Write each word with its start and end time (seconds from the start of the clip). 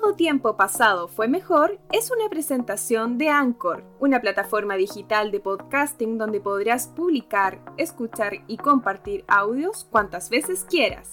Todo 0.00 0.14
tiempo 0.14 0.56
pasado 0.56 1.08
fue 1.08 1.26
mejor 1.26 1.80
es 1.90 2.12
una 2.12 2.28
presentación 2.28 3.18
de 3.18 3.30
Anchor, 3.30 3.82
una 3.98 4.20
plataforma 4.20 4.76
digital 4.76 5.32
de 5.32 5.40
podcasting 5.40 6.18
donde 6.18 6.40
podrás 6.40 6.86
publicar, 6.86 7.58
escuchar 7.78 8.34
y 8.46 8.58
compartir 8.58 9.24
audios 9.26 9.88
cuantas 9.90 10.30
veces 10.30 10.64
quieras. 10.70 11.10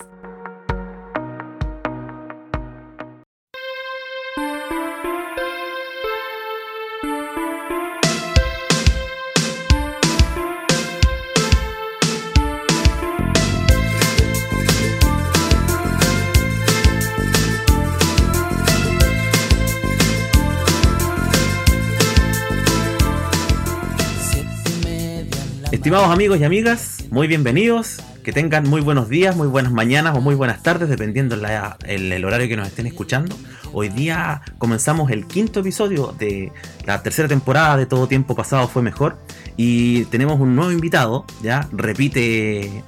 Estimados 25.95 26.13
amigos 26.13 26.39
y 26.41 26.43
amigas, 26.43 27.05
muy 27.09 27.25
bienvenidos. 27.25 28.01
Que 28.21 28.33
tengan 28.33 28.67
muy 28.67 28.81
buenos 28.81 29.07
días, 29.07 29.33
muy 29.33 29.47
buenas 29.47 29.71
mañanas 29.71 30.17
o 30.17 30.19
muy 30.19 30.35
buenas 30.35 30.61
tardes, 30.61 30.89
dependiendo 30.89 31.35
el, 31.35 32.11
el, 32.11 32.25
horario 32.25 32.49
que 32.49 32.57
nos 32.57 32.67
estén 32.67 32.85
escuchando. 32.85 33.37
Hoy 33.71 33.87
día 33.87 34.41
comenzamos 34.57 35.09
el 35.09 35.25
quinto 35.25 35.61
episodio 35.61 36.13
de 36.19 36.51
la 36.85 37.01
tercera 37.01 37.29
temporada 37.29 37.77
de 37.77 37.85
Todo 37.85 38.09
Tiempo 38.09 38.35
Pasado 38.35 38.67
Fue 38.67 38.81
Mejor. 38.81 39.17
Y 39.55 40.03
tenemos 40.05 40.37
un 40.37 40.53
nuevo 40.57 40.73
invitado, 40.73 41.23
ya 41.41 41.69
repite, 41.71 42.83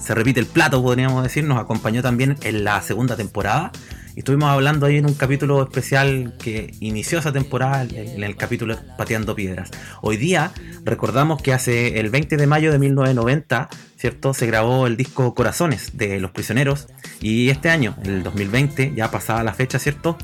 se 0.00 0.12
repite 0.12 0.40
el 0.40 0.46
plato, 0.46 0.82
podríamos 0.82 1.22
decir. 1.22 1.44
Nos 1.44 1.60
acompañó 1.60 2.02
también 2.02 2.36
en 2.42 2.64
la 2.64 2.82
segunda 2.82 3.14
temporada. 3.14 3.70
Y 4.14 4.20
estuvimos 4.20 4.50
hablando 4.50 4.84
ahí 4.84 4.98
en 4.98 5.06
un 5.06 5.14
capítulo 5.14 5.62
especial 5.62 6.34
que 6.38 6.74
inició 6.80 7.18
esa 7.18 7.32
temporada, 7.32 7.82
en 7.84 8.22
el 8.22 8.36
capítulo 8.36 8.76
Pateando 8.98 9.34
Piedras. 9.34 9.70
Hoy 10.02 10.18
día 10.18 10.52
recordamos 10.84 11.40
que 11.40 11.54
hace 11.54 11.98
el 11.98 12.10
20 12.10 12.36
de 12.36 12.46
mayo 12.46 12.72
de 12.72 12.78
1990, 12.78 13.70
¿cierto? 13.96 14.34
Se 14.34 14.46
grabó 14.46 14.86
el 14.86 14.98
disco 14.98 15.34
Corazones 15.34 15.96
de 15.96 16.20
Los 16.20 16.30
Prisioneros. 16.30 16.88
Y 17.22 17.48
este 17.48 17.70
año, 17.70 17.96
el 18.04 18.22
2020, 18.22 18.92
ya 18.94 19.10
pasada 19.10 19.42
la 19.44 19.54
fecha, 19.54 19.78
¿cierto? 19.78 20.18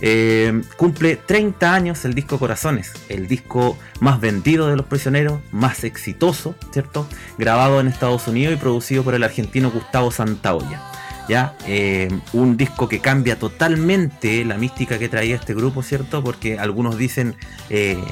Eh, 0.00 0.62
cumple 0.76 1.16
30 1.16 1.74
años 1.74 2.04
el 2.04 2.14
disco 2.14 2.38
Corazones, 2.38 2.92
el 3.08 3.28
disco 3.28 3.78
más 4.00 4.20
vendido 4.20 4.66
de 4.68 4.76
los 4.76 4.86
prisioneros, 4.86 5.40
más 5.52 5.84
exitoso, 5.84 6.56
¿cierto? 6.72 7.06
Grabado 7.36 7.80
en 7.80 7.86
Estados 7.86 8.26
Unidos 8.26 8.54
y 8.54 8.56
producido 8.56 9.04
por 9.04 9.14
el 9.14 9.22
argentino 9.22 9.70
Gustavo 9.70 10.10
Santaolla. 10.10 10.87
¿Ya? 11.28 11.54
Eh, 11.66 12.08
un 12.32 12.56
disco 12.56 12.88
que 12.88 13.00
cambia 13.00 13.38
totalmente 13.38 14.44
la 14.44 14.56
mística 14.56 14.98
que 14.98 15.08
traía 15.08 15.36
este 15.36 15.54
grupo, 15.54 15.82
¿cierto? 15.82 16.24
Porque 16.24 16.58
algunos 16.58 16.96
dicen 16.96 17.36
eh, 17.70 18.02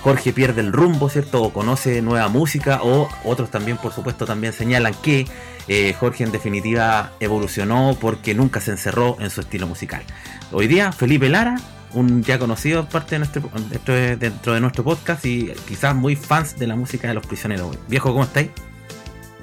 Jorge 0.00 0.32
pierde 0.32 0.60
el 0.60 0.72
rumbo, 0.72 1.08
¿cierto? 1.08 1.42
O 1.42 1.52
conoce 1.52 2.02
nueva 2.02 2.28
música, 2.28 2.80
o 2.82 3.08
otros 3.24 3.50
también, 3.50 3.76
por 3.76 3.92
supuesto, 3.92 4.26
también 4.26 4.52
señalan 4.52 4.94
que 5.02 5.26
eh, 5.68 5.94
Jorge 5.98 6.24
en 6.24 6.32
definitiva 6.32 7.12
evolucionó 7.20 7.96
porque 8.00 8.34
nunca 8.34 8.60
se 8.60 8.72
encerró 8.72 9.16
en 9.20 9.30
su 9.30 9.40
estilo 9.40 9.66
musical. 9.66 10.02
Hoy 10.52 10.66
día, 10.66 10.92
Felipe 10.92 11.28
Lara, 11.28 11.56
un 11.94 12.22
ya 12.22 12.38
conocido 12.38 12.86
parte 12.88 13.14
de 13.14 13.20
nuestro, 13.20 13.50
dentro 14.18 14.52
de 14.52 14.60
nuestro 14.60 14.84
podcast 14.84 15.24
y 15.24 15.52
quizás 15.66 15.94
muy 15.94 16.16
fans 16.16 16.58
de 16.58 16.66
la 16.66 16.76
música 16.76 17.08
de 17.08 17.14
los 17.14 17.26
prisioneros. 17.26 17.78
Viejo, 17.88 18.10
¿cómo 18.12 18.24
estáis? 18.24 18.50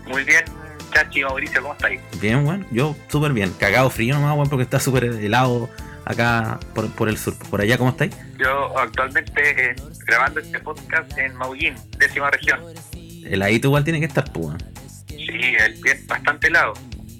Muy 0.07 0.23
bien, 0.23 0.43
Chachi, 0.91 1.23
Mauricio, 1.23 1.61
¿cómo 1.61 1.73
estáis? 1.73 2.01
Bien, 2.19 2.43
bueno, 2.43 2.65
yo 2.71 2.95
súper 3.07 3.33
bien. 3.33 3.51
Cagado 3.53 3.89
frío 3.89 4.15
nomás, 4.15 4.35
bueno, 4.35 4.49
porque 4.49 4.63
está 4.63 4.79
súper 4.79 5.05
helado 5.05 5.69
acá 6.05 6.59
por, 6.73 7.09
el 7.09 7.17
sur. 7.17 7.35
¿Por 7.49 7.61
allá 7.61 7.77
cómo 7.77 7.91
estáis? 7.91 8.15
Yo 8.37 8.77
actualmente 8.77 9.71
eh, 9.71 9.75
grabando 10.05 10.39
este 10.39 10.59
podcast 10.59 11.17
en 11.17 11.35
Maullín, 11.35 11.75
décima 11.97 12.29
región. 12.29 12.59
Heladito 13.23 13.67
igual 13.67 13.83
tiene 13.83 13.99
que 13.99 14.07
estar, 14.07 14.31
pues. 14.31 14.57
Sí, 15.07 15.55
el 15.59 15.79
pie 15.79 15.93
es 15.93 16.07
bastante 16.07 16.47
helado. 16.47 16.73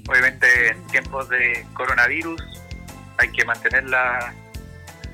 Obviamente 0.10 0.70
en 0.70 0.88
tiempos 0.88 1.30
de 1.30 1.66
coronavirus 1.74 2.42
hay 3.18 3.32
que 3.32 3.46
mantener 3.46 3.88
la, 3.88 4.34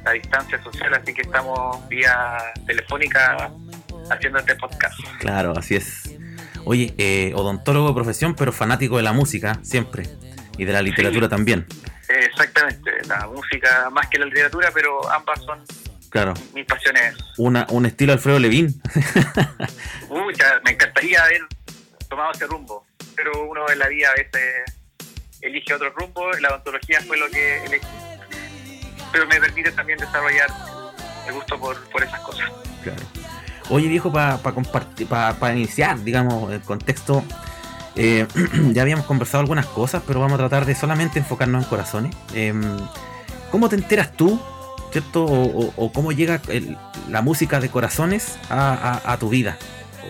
la 0.06 0.12
distancia 0.12 0.64
social, 0.64 0.94
así 0.94 1.14
que 1.14 1.22
estamos 1.22 1.88
vía 1.90 2.38
telefónica 2.66 3.52
haciendo 4.10 4.40
este 4.40 4.56
podcast. 4.56 4.98
Claro, 5.20 5.54
así 5.58 5.76
es. 5.76 6.07
Oye, 6.68 6.94
eh, 6.98 7.32
odontólogo 7.34 7.88
de 7.88 7.94
profesión, 7.94 8.36
pero 8.36 8.52
fanático 8.52 8.98
de 8.98 9.04
la 9.04 9.14
música, 9.14 9.58
siempre. 9.64 10.04
Y 10.58 10.66
de 10.66 10.74
la 10.74 10.82
literatura 10.82 11.30
también. 11.30 11.66
Exactamente, 12.10 12.92
la 13.08 13.26
música 13.28 13.90
más 13.90 14.08
que 14.10 14.20
la 14.20 14.26
literatura, 14.26 14.70
pero 14.74 15.10
ambas 15.10 15.42
son 15.46 15.64
claro. 16.10 16.34
mis 16.54 16.66
pasiones. 16.66 17.16
Una, 17.38 17.66
un 17.70 17.86
estilo 17.86 18.12
Alfredo 18.12 18.40
Levín. 18.40 18.82
me 20.66 20.72
encantaría 20.72 21.24
haber 21.24 21.42
tomado 22.10 22.32
ese 22.34 22.46
rumbo, 22.48 22.86
pero 23.16 23.32
uno 23.48 23.70
en 23.70 23.80
la 23.80 23.88
vida 23.88 24.10
a 24.10 24.16
veces 24.16 24.66
elige 25.40 25.74
otro 25.74 25.90
rumbo, 25.92 26.32
la 26.34 26.50
odontología 26.50 27.00
fue 27.02 27.18
lo 27.18 27.30
que 27.30 27.64
elegí, 27.64 27.88
pero 29.14 29.26
me 29.28 29.40
permite 29.40 29.72
también 29.72 30.00
desarrollar 30.00 30.50
el 31.28 31.34
gusto 31.34 31.58
por, 31.58 31.82
por 31.92 32.04
esas 32.04 32.20
cosas. 32.20 32.52
Claro. 32.84 33.04
Oye, 33.70 33.88
viejo, 33.88 34.12
para 34.12 34.38
compartir, 34.38 35.08
para 35.08 35.56
iniciar, 35.56 36.02
digamos, 36.04 36.52
el 36.52 36.62
contexto, 36.62 37.24
eh, 37.98 38.28
ya 38.72 38.84
habíamos 38.84 39.06
conversado 39.06 39.42
algunas 39.42 39.66
cosas, 39.66 40.04
pero 40.06 40.20
vamos 40.20 40.36
a 40.36 40.38
tratar 40.38 40.66
de 40.66 40.76
solamente 40.76 41.20
enfocarnos 41.20 41.64
en 41.64 41.70
corazones. 41.70 42.16
Em, 42.34 42.62
¿Cómo 43.52 43.70
te 43.70 43.76
enteras 43.76 44.14
tú, 44.14 44.40
cierto? 44.92 45.26
O, 45.26 45.92
cómo 45.92 46.12
llega 46.12 46.42
la 47.10 47.22
música 47.22 47.60
de 47.60 47.70
corazones 47.70 48.38
a, 48.50 49.18
tu 49.20 49.30
vida? 49.30 49.58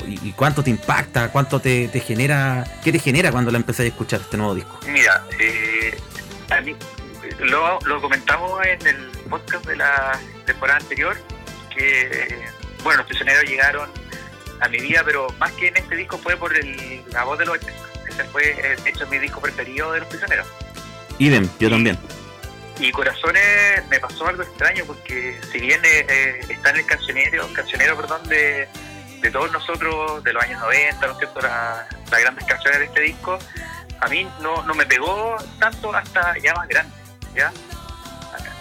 ¿Y, 0.07 0.31
cuánto 0.31 0.63
te 0.63 0.69
impacta? 0.69 1.31
¿Cuánto 1.31 1.59
te, 1.59 1.88
genera? 2.00 2.63
¿Qué 2.84 2.91
te 2.91 3.00
genera 3.00 3.31
cuando 3.31 3.51
la 3.51 3.57
empecé 3.57 3.84
a 3.84 3.85
escuchar 3.85 4.22
este 4.22 4.38
nuevo 4.38 4.56
disco? 4.56 4.79
Mira, 4.88 5.24
eh, 5.39 5.97
a 6.50 6.62
mí, 6.62 6.75
lo, 7.39 7.79
lo 7.81 8.01
comentamos 8.01 8.59
en 8.66 8.88
el 8.88 9.12
podcast 9.29 9.66
de 9.66 9.75
la 9.75 10.19
temporada 10.45 10.79
anterior, 10.79 11.16
que 11.75 12.47
bueno, 12.88 13.00
los 13.00 13.08
prisioneros 13.08 13.44
llegaron 13.44 13.90
a 14.62 14.70
mi 14.70 14.80
vida, 14.80 15.02
pero 15.03 15.28
más 15.40 15.52
que 15.52 15.68
en 15.68 15.75
este 15.75 15.94
disco 15.94 16.18
fue 16.18 16.38
por 16.38 16.56
el, 16.56 17.03
la 17.12 17.25
voz 17.25 17.38
de 17.38 17.46
los 17.46 17.56
80. 17.56 17.74
Ese 18.08 18.24
fue, 18.24 18.44
de 18.81 18.90
hecho, 18.90 19.06
mi 19.08 19.18
disco 19.18 19.42
preferido 19.42 19.92
de 19.92 20.00
los 20.00 20.08
prisioneros. 20.08 20.48
Idem, 21.20 21.50
yo 21.59 21.70
también. 21.70 22.00
Y 22.80 22.90
Corazones 22.94 23.86
me 23.90 24.00
pasó 24.00 24.25
algo 24.25 24.42
extraño 24.44 24.86
porque 24.86 25.38
si 25.52 25.59
bien 25.59 25.84
eh, 25.84 26.06
eh, 26.08 26.40
está 26.48 26.70
en 26.70 26.78
el 26.78 26.86
cancionero, 26.86 27.52
cancionero 27.52 27.98
perdón, 27.98 28.24
de, 28.30 28.70
de, 29.19 29.31
todos 29.31 29.52
nosotros 29.52 30.24
de 30.24 30.31
los 30.31 30.42
años 30.42 30.62
90, 30.62 31.08
¿no 31.08 31.12
es 31.12 31.18
cierto? 31.18 31.42
las 31.42 32.22
grandes 32.22 32.46
canciones 32.46 32.80
de 32.80 32.86
este 32.86 33.02
disco, 33.02 33.38
a 34.00 34.08
mí 34.08 34.25
no, 34.40 34.64
no 34.64 34.74
me 34.75 34.86
pegó 34.86 35.36
tanto 35.59 35.94
hasta 35.94 36.38
ya 36.38 36.54
más 36.54 36.69
grande, 36.69 36.96
¿ya? 37.36 37.52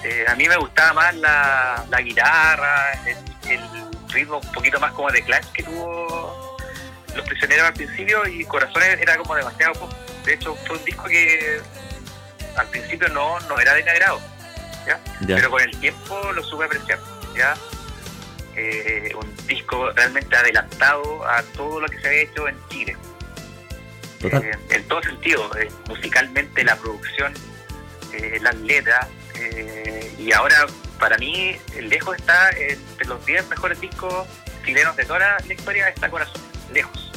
Eh, 0.03 0.25
a 0.27 0.35
mí 0.35 0.49
me 0.49 0.57
gustaba 0.57 0.95
más 0.95 1.15
la, 1.15 1.85
la 1.89 2.01
guitarra, 2.01 2.93
el 3.49 3.96
ritmo 4.17 4.39
un 4.39 4.53
poquito 4.53 4.81
más 4.81 4.93
como 4.93 5.11
de 5.11 5.23
clash 5.23 5.47
que 5.53 5.63
tuvo 5.63 6.57
Los 7.15 7.27
Prisioneros 7.27 7.67
al 7.67 7.75
principio 7.75 8.27
y 8.27 8.45
Corazones 8.45 8.99
era 9.01 9.17
como 9.17 9.35
demasiado 9.35 9.75
pop. 9.75 9.93
De 10.25 10.35
hecho, 10.35 10.57
fue 10.67 10.77
un 10.77 10.85
disco 10.85 11.05
que 11.05 11.61
al 12.57 12.67
principio 12.69 13.09
no, 13.11 13.39
no 13.41 13.61
era 13.61 13.75
de 13.75 13.83
mi 13.83 13.91
agrado, 13.91 14.21
¿ya? 14.87 14.99
pero 15.27 15.51
con 15.51 15.61
el 15.61 15.79
tiempo 15.79 16.33
lo 16.33 16.43
supe 16.43 16.65
apreciar. 16.65 16.99
¿ya? 17.37 17.55
Eh, 18.57 19.13
un 19.15 19.47
disco 19.47 19.91
realmente 19.93 20.35
adelantado 20.35 21.29
a 21.29 21.43
todo 21.43 21.81
lo 21.81 21.89
que 21.89 22.01
se 22.01 22.09
había 22.09 22.23
hecho 22.23 22.49
en 22.49 22.57
Chile. 22.71 22.97
Eh, 24.23 24.53
en 24.71 24.89
todo 24.89 25.03
sentido, 25.03 25.55
eh, 25.59 25.69
musicalmente, 25.89 26.65
la 26.65 26.75
producción, 26.77 27.35
las 28.41 28.55
letras, 28.61 29.07
y 30.19 30.33
ahora 30.33 30.67
para 30.99 31.19
mí, 31.19 31.57
lejos 31.81 32.17
está 32.17 32.51
entre 32.51 33.07
los 33.07 33.25
10 33.25 33.49
mejores 33.49 33.81
discos 33.81 34.27
chilenos 34.65 34.97
de 34.97 35.05
toda 35.05 35.39
la 35.47 35.55
historia, 35.55 35.89
está 35.89 36.11
Corazón, 36.11 36.43
lejos. 36.73 37.13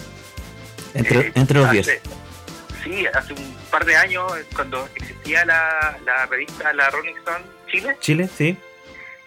Entre, 0.94 1.28
eh, 1.28 1.34
los 1.54 1.72
10. 1.72 2.02
Sí, 2.84 3.06
hace 3.08 3.34
un 3.34 3.56
par 3.72 3.86
de 3.86 3.96
años, 3.96 4.32
cuando 4.56 4.88
existía 4.96 5.46
la, 5.46 5.98
la 6.06 6.26
revista 6.28 6.72
La 6.74 6.90
Rolling 6.90 7.16
Stone 7.18 7.46
Chile. 7.68 7.98
Chile, 8.00 8.30
sí. 8.36 8.58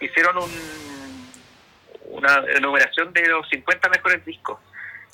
Hicieron 0.01 0.39
un, 0.39 0.51
una 2.11 2.43
enumeración 2.57 3.13
de 3.13 3.27
los 3.27 3.49
50 3.49 3.89
mejores 3.89 4.25
discos. 4.25 4.59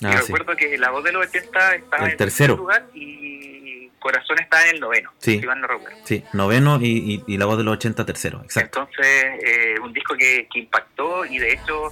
Ah, 0.03 0.21
recuerdo 0.21 0.55
que 0.55 0.77
la 0.77 0.91
voz 0.91 1.03
de 1.03 1.11
los 1.11 1.27
80 1.27 1.75
estaba 1.75 2.05
el 2.05 2.11
en 2.11 2.17
tercero 2.17 2.55
lugar 2.55 2.85
y 2.93 3.89
Corazón 3.99 4.39
está 4.39 4.63
en 4.63 4.75
el 4.75 4.79
noveno, 4.79 5.11
sí. 5.17 5.41
no 5.41 5.67
Sí, 6.05 6.23
noveno 6.33 6.79
y, 6.81 7.21
y, 7.27 7.37
la 7.37 7.45
voz 7.45 7.57
de 7.57 7.65
los 7.65 7.73
80 7.73 8.05
tercero, 8.05 8.41
exacto. 8.43 8.87
Entonces, 8.89 9.25
eh, 9.45 9.75
un 9.83 9.91
disco 9.91 10.15
que, 10.15 10.47
impactó 10.53 11.25
y 11.25 11.37
de 11.37 11.51
hecho, 11.51 11.89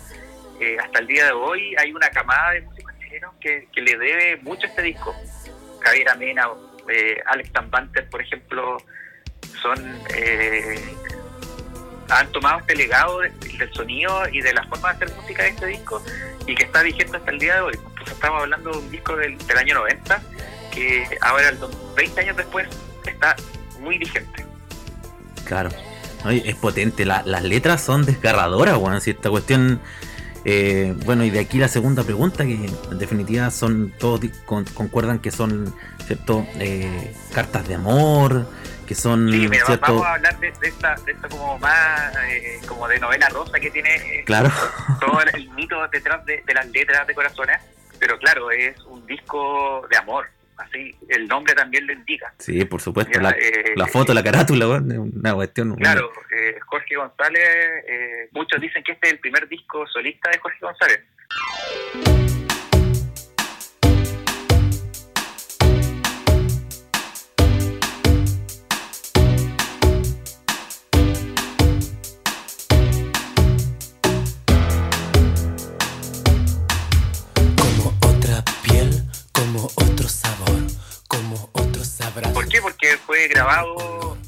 eh, 0.62 0.78
hasta 0.82 1.00
el 1.00 1.08
día 1.08 1.26
de 1.26 1.32
hoy 1.34 1.76
hay 1.78 1.92
una 1.92 2.10
camada 2.10 2.52
de 2.52 2.62
músicos 2.62 2.94
chilenos 3.00 3.34
que, 3.42 3.68
le 3.76 3.98
debe 3.98 4.38
mucho 4.38 4.68
a 4.68 4.70
este 4.70 4.82
disco. 4.84 5.14
Javier 5.82 6.10
Amena, 6.10 6.48
eh, 6.88 7.20
Alex 7.26 7.52
Tambanter, 7.52 8.10
por 8.10 8.22
ejemplo, 8.22 8.78
son 9.62 9.78
han 12.10 12.32
tomado 12.32 12.60
este 12.60 12.76
legado 12.76 13.20
de- 13.20 13.30
del 13.30 13.74
sonido 13.74 14.30
y 14.32 14.42
de 14.42 14.54
la 14.54 14.64
forma 14.64 14.94
de 14.94 15.06
hacer 15.06 15.18
música 15.18 15.44
de 15.44 15.50
este 15.50 15.66
disco 15.66 16.02
y 16.46 16.56
que 16.56 16.64
está 16.64 16.82
vigente 16.82 17.18
hasta 17.18 17.32
el 17.32 17.40
día 17.40 17.56
de 17.56 17.62
hoy. 17.62 17.80
Entonces 18.08 18.14
estamos 18.14 18.42
hablando 18.44 18.72
de 18.72 18.78
un 18.78 18.90
disco 18.92 19.16
del, 19.18 19.38
del 19.38 19.58
año 19.58 19.76
90 19.76 20.22
que 20.74 21.18
ahora, 21.22 21.50
el 21.50 21.60
do- 21.60 21.94
20 21.96 22.22
años 22.22 22.38
después, 22.38 22.68
está 23.06 23.36
muy 23.80 23.98
vigente. 23.98 24.46
Claro. 25.46 25.70
Oye, 26.26 26.44
es 26.50 26.56
potente. 26.56 27.06
La- 27.06 27.24
las 27.26 27.44
letras 27.44 27.82
son 27.84 28.06
desgarradoras, 28.06 28.78
weón. 28.78 29.02
Si 29.02 29.12
esta 29.12 29.30
cuestión. 29.30 29.82
eh, 30.46 30.94
bueno, 31.06 31.26
y 31.26 31.30
de 31.30 31.40
aquí 31.40 31.58
la 31.58 31.68
segunda 31.68 32.04
pregunta, 32.04 32.46
que 32.46 32.54
en 32.54 33.00
definitiva 33.00 33.50
son 33.52 33.92
todos 34.00 34.22
con- 34.46 34.64
concuerdan 34.66 35.20
que 35.20 35.32
son, 35.32 35.74
¿cierto? 36.06 36.46
Eh, 36.56 37.14
cartas 37.34 37.68
de 37.68 37.76
amor, 37.76 38.48
que 38.86 38.96
son, 38.96 39.30
Sí, 39.30 39.48
mira, 39.50 39.66
¿cierto? 39.66 39.86
vamos 39.88 40.06
a 40.06 40.14
hablar 40.14 40.40
de, 40.40 40.54
de 40.62 40.68
esta, 40.70 40.96
de 41.06 41.12
esta 41.12 41.28
como 41.28 41.60
más, 41.60 42.16
eh, 42.30 42.62
como 42.66 42.88
de 42.88 42.98
novela 43.00 43.28
rosa 43.30 43.60
que 43.60 43.70
tiene 43.72 43.94
eh, 43.96 44.24
Claro. 44.26 44.50
todo 45.02 45.20
el, 45.22 45.36
el 45.36 45.50
mito 45.52 45.76
detrás 45.92 46.24
de, 46.26 46.42
de 46.46 46.54
las 46.54 46.66
letras 46.68 47.06
de 47.08 47.14
corazones, 47.14 47.58
pero 48.00 48.18
claro, 48.20 48.52
es 48.52 48.80
un 48.86 49.06
disco 49.06 49.86
de 49.90 49.98
amor, 49.98 50.28
así 50.58 50.96
el 51.10 51.28
nombre 51.28 51.54
también 51.54 51.88
lo 51.88 51.94
indica. 51.94 52.34
Sí, 52.38 52.66
por 52.66 52.82
supuesto. 52.82 53.14
Ya, 53.14 53.22
La, 53.22 53.30
eh, 53.32 53.74
la 53.76 53.88
foto, 53.88 54.14
la 54.14 54.24
carátula, 54.24 54.68
weón, 54.68 54.92
es 54.92 54.98
una 54.98 55.34
cuestión. 55.34 55.76
Claro, 55.76 56.12
eh, 56.36 56.58
Jorge 56.66 56.96
González, 56.96 57.84
eh, 57.88 58.30
muchos 58.32 58.60
dicen 58.62 58.84
que 58.84 58.94
este 58.94 59.08
es 59.08 59.14
el 59.14 59.20
primer 59.20 59.48
disco 59.48 59.86
solista 59.88 60.30
de 60.32 60.40
Jorge 60.40 60.60
González. 60.62 61.02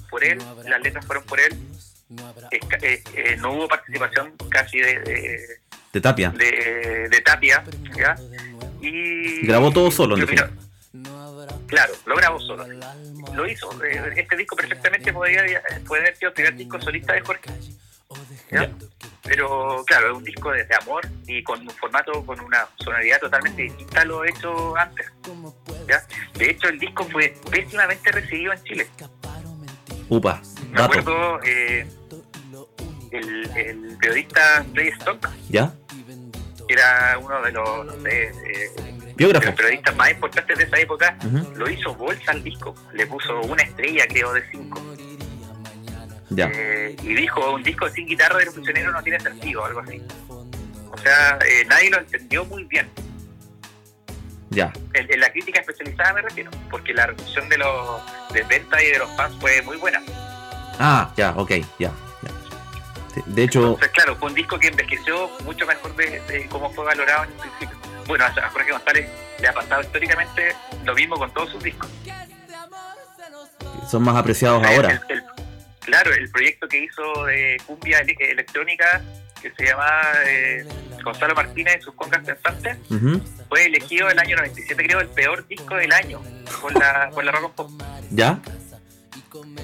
Por 0.10 0.24
él, 0.24 0.40
las 0.68 0.82
letras 0.82 1.06
fueron 1.06 1.24
por 1.26 1.40
él, 1.40 1.58
eh, 2.82 3.04
eh, 3.16 3.36
no 3.40 3.54
hubo 3.54 3.68
participación 3.68 4.34
casi 4.50 4.80
de, 4.80 5.00
de, 5.00 5.48
De 5.94 6.02
Tapia. 6.02 6.30
de- 6.32 7.08
de 7.10 7.22
Tapia, 7.22 7.64
¿ya? 7.96 8.16
Y 8.82 9.46
Grabó 9.46 9.72
todo 9.72 9.92
solo, 9.92 10.16
en 10.18 10.24
habrá 10.24 10.50
Claro, 11.68 11.94
lo 12.06 12.16
grabó 12.16 12.40
solo. 12.40 12.66
Lo 13.36 13.48
hizo. 13.48 13.70
eh, 13.84 14.14
Este 14.18 14.36
disco 14.36 14.56
perfectamente 14.56 15.14
podría, 15.14 15.44
puede 15.88 16.02
haber 16.04 16.16
sido 16.18 16.30
el 16.30 16.34
primer 16.34 16.56
disco 16.56 16.82
solista 16.82 17.14
de 17.14 17.22
Jorge. 17.22 17.50
¿ya? 18.52 18.72
Pero 19.24 19.84
claro, 19.86 20.12
es 20.12 20.18
un 20.18 20.24
disco 20.24 20.52
de, 20.52 20.64
de 20.64 20.76
amor 20.76 21.08
y 21.28 21.44
con 21.44 21.62
un 21.62 21.70
formato, 21.70 22.26
con 22.26 22.40
una 22.40 22.68
sonoridad 22.84 23.20
totalmente 23.20 23.62
distinta 23.62 24.02
a 24.02 24.06
lo 24.06 24.26
hecho 24.26 24.76
antes. 24.76 25.06
¿ya? 25.88 26.02
De 26.34 26.50
hecho, 26.50 26.70
el 26.70 26.80
disco 26.80 27.04
fue 27.12 27.36
pésimamente 27.52 28.12
recibido 28.12 28.54
en 28.54 28.64
Chile. 28.64 28.88
Upa, 30.10 30.42
Me 30.72 30.78
dato. 30.80 31.00
acuerdo 31.00 31.40
eh, 31.44 31.88
el, 33.12 33.50
el 33.56 33.98
periodista 34.00 34.66
Ray 34.74 34.88
Stock, 34.90 35.30
¿Ya? 35.50 35.74
era 36.68 37.18
uno 37.20 37.42
de 37.42 37.52
los, 37.52 37.86
no 37.86 37.94
sé, 38.04 38.24
eh, 38.24 38.32
de 39.06 39.14
Biógrafo. 39.16 39.48
los 39.48 39.56
periodistas 39.56 39.96
más 39.96 40.12
importantes 40.12 40.58
de 40.58 40.64
esa 40.64 40.78
época, 40.80 41.18
lo 41.56 41.70
hizo 41.70 41.94
bolsa 41.96 42.32
al 42.32 42.44
disco. 42.44 42.74
Le 42.94 43.06
puso 43.08 43.40
una 43.42 43.64
estrella, 43.64 44.06
creo, 44.08 44.34
de 44.34 44.44
cinco. 44.52 44.82
Ya. 46.30 46.50
Eh, 46.54 46.96
y 47.04 47.16
dijo, 47.16 47.54
un 47.54 47.64
disco 47.64 47.90
sin 47.90 48.06
guitarra 48.06 48.38
de 48.38 48.46
los 48.46 48.54
prisioneros 48.54 48.94
no 48.94 49.02
tiene 49.04 49.20
sentido, 49.20 49.66
algo 49.66 49.80
así. 49.82 50.02
O 50.92 50.98
sea, 50.98 51.38
eh, 51.46 51.66
nadie 51.68 51.90
lo 51.90 51.98
entendió 52.00 52.46
muy 52.46 52.64
bien. 52.66 52.88
Ya. 54.52 54.72
En, 54.94 55.14
en 55.14 55.20
la 55.20 55.32
crítica 55.32 55.60
especializada 55.60 56.14
me 56.14 56.22
refiero, 56.22 56.50
porque 56.72 56.94
la 56.94 57.08
recepción 57.08 57.48
de 57.50 57.58
los 57.58 58.02
de 58.34 58.44
venta 58.44 58.82
y 58.84 58.88
de 58.88 58.98
los 59.00 59.16
fans 59.16 59.36
fue 59.40 59.62
muy 59.62 59.78
buena. 59.78 60.02
Ah, 60.80 61.12
ya, 61.16 61.32
ok, 61.36 61.52
ya. 61.78 61.92
De 63.26 63.44
hecho, 63.44 63.60
Entonces, 63.60 63.90
claro, 63.90 64.16
fue 64.16 64.30
un 64.30 64.36
disco 64.36 64.58
que 64.60 64.68
envejeció 64.68 65.30
mucho 65.44 65.66
mejor 65.66 65.94
de, 65.96 66.22
de 66.22 66.48
cómo 66.48 66.72
fue 66.72 66.86
valorado 66.86 67.26
en 67.26 67.32
el 67.32 67.36
principio. 67.38 67.78
Bueno, 68.08 68.24
a 68.26 68.50
Jorge 68.50 68.72
González 68.72 69.10
le 69.42 69.48
ha 69.48 69.54
pasado 69.54 69.82
históricamente 69.82 70.56
lo 70.86 70.94
mismo 70.96 71.18
con 71.18 71.34
todos 71.34 71.50
sus 71.52 71.62
discos. 71.64 71.90
son 73.90 74.04
más 74.04 74.16
apreciados 74.16 74.62
El- 74.64 74.70
ahora. 74.76 75.02
el- 75.10 75.18
el- 75.18 75.24
claro, 75.82 76.14
el 76.14 76.30
proyecto 76.32 76.68
que 76.68 76.84
hizo 76.84 77.26
de 77.26 77.58
cumbia 77.66 78.00
ele- 78.00 78.16
electrónica, 78.20 79.02
que 79.42 79.52
se 79.58 79.66
llama 79.66 79.90
eh, 80.28 80.66
Gonzalo 81.04 81.36
Martínez 81.36 81.78
y 81.80 81.82
sus 81.84 81.94
congas 81.96 82.26
pensantes, 82.26 82.78
Ujú, 82.90 83.22
fue 83.50 83.66
elegido 83.66 84.10
el 84.10 84.20
año 84.20 84.36
97, 84.38 84.86
creo, 84.86 85.00
el 85.00 85.08
peor 85.10 85.48
disco 85.48 85.76
del 85.76 85.92
año 85.94 86.22
por 86.62 86.74
la, 86.78 87.10
por 87.14 87.24
la 87.24 87.32
Rock 87.32 87.54
Pop. 87.56 87.72
¿Ya? 88.12 88.40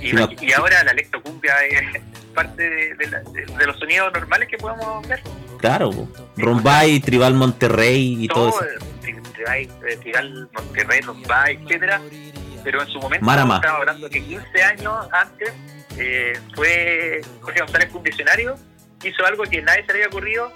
Y, 0.02 0.14
no. 0.14 0.30
y 0.40 0.52
ahora 0.54 0.84
la 0.84 0.92
electrocumbia 0.92 1.56
es 1.66 2.02
parte 2.34 2.70
de, 2.70 2.94
de 2.96 3.08
la- 3.08 3.22
de- 3.22 3.46
de 3.46 3.66
los 3.66 3.78
sonidos 3.80 4.14
normales 4.14 4.48
que 4.50 4.58
podemos 4.58 5.08
ver. 5.08 5.22
Claro. 5.60 6.08
Rombay, 6.38 7.00
Tribal 7.00 7.34
Monterrey 7.34 8.24
y 8.24 8.28
todo 8.28 8.50
eso. 8.50 8.64
eh, 8.64 8.78
Tri- 9.02 9.22
Tri- 9.34 9.70
eh, 9.88 9.98
Tribal, 9.98 10.50
Monterrey, 10.54 11.02
Rombay, 11.02 11.60
etcétera. 11.64 12.02
Pero 12.64 12.82
en 12.82 12.88
su 12.90 13.00
momento, 13.00 13.26
Marama. 13.26 13.56
estamos 13.56 13.80
hablando 13.80 14.10
que 14.10 14.24
15 14.24 14.64
años 14.64 15.08
antes, 15.12 15.54
eh, 15.98 16.34
fue 16.56 17.22
Jorge 17.42 17.60
González 17.62 17.90
visionario, 18.04 18.56
hizo 19.04 19.26
algo 19.26 19.44
que 19.44 19.62
nadie 19.62 19.82
se 19.86 19.94
le 19.94 19.94
había 20.00 20.08
ocurrido, 20.08 20.52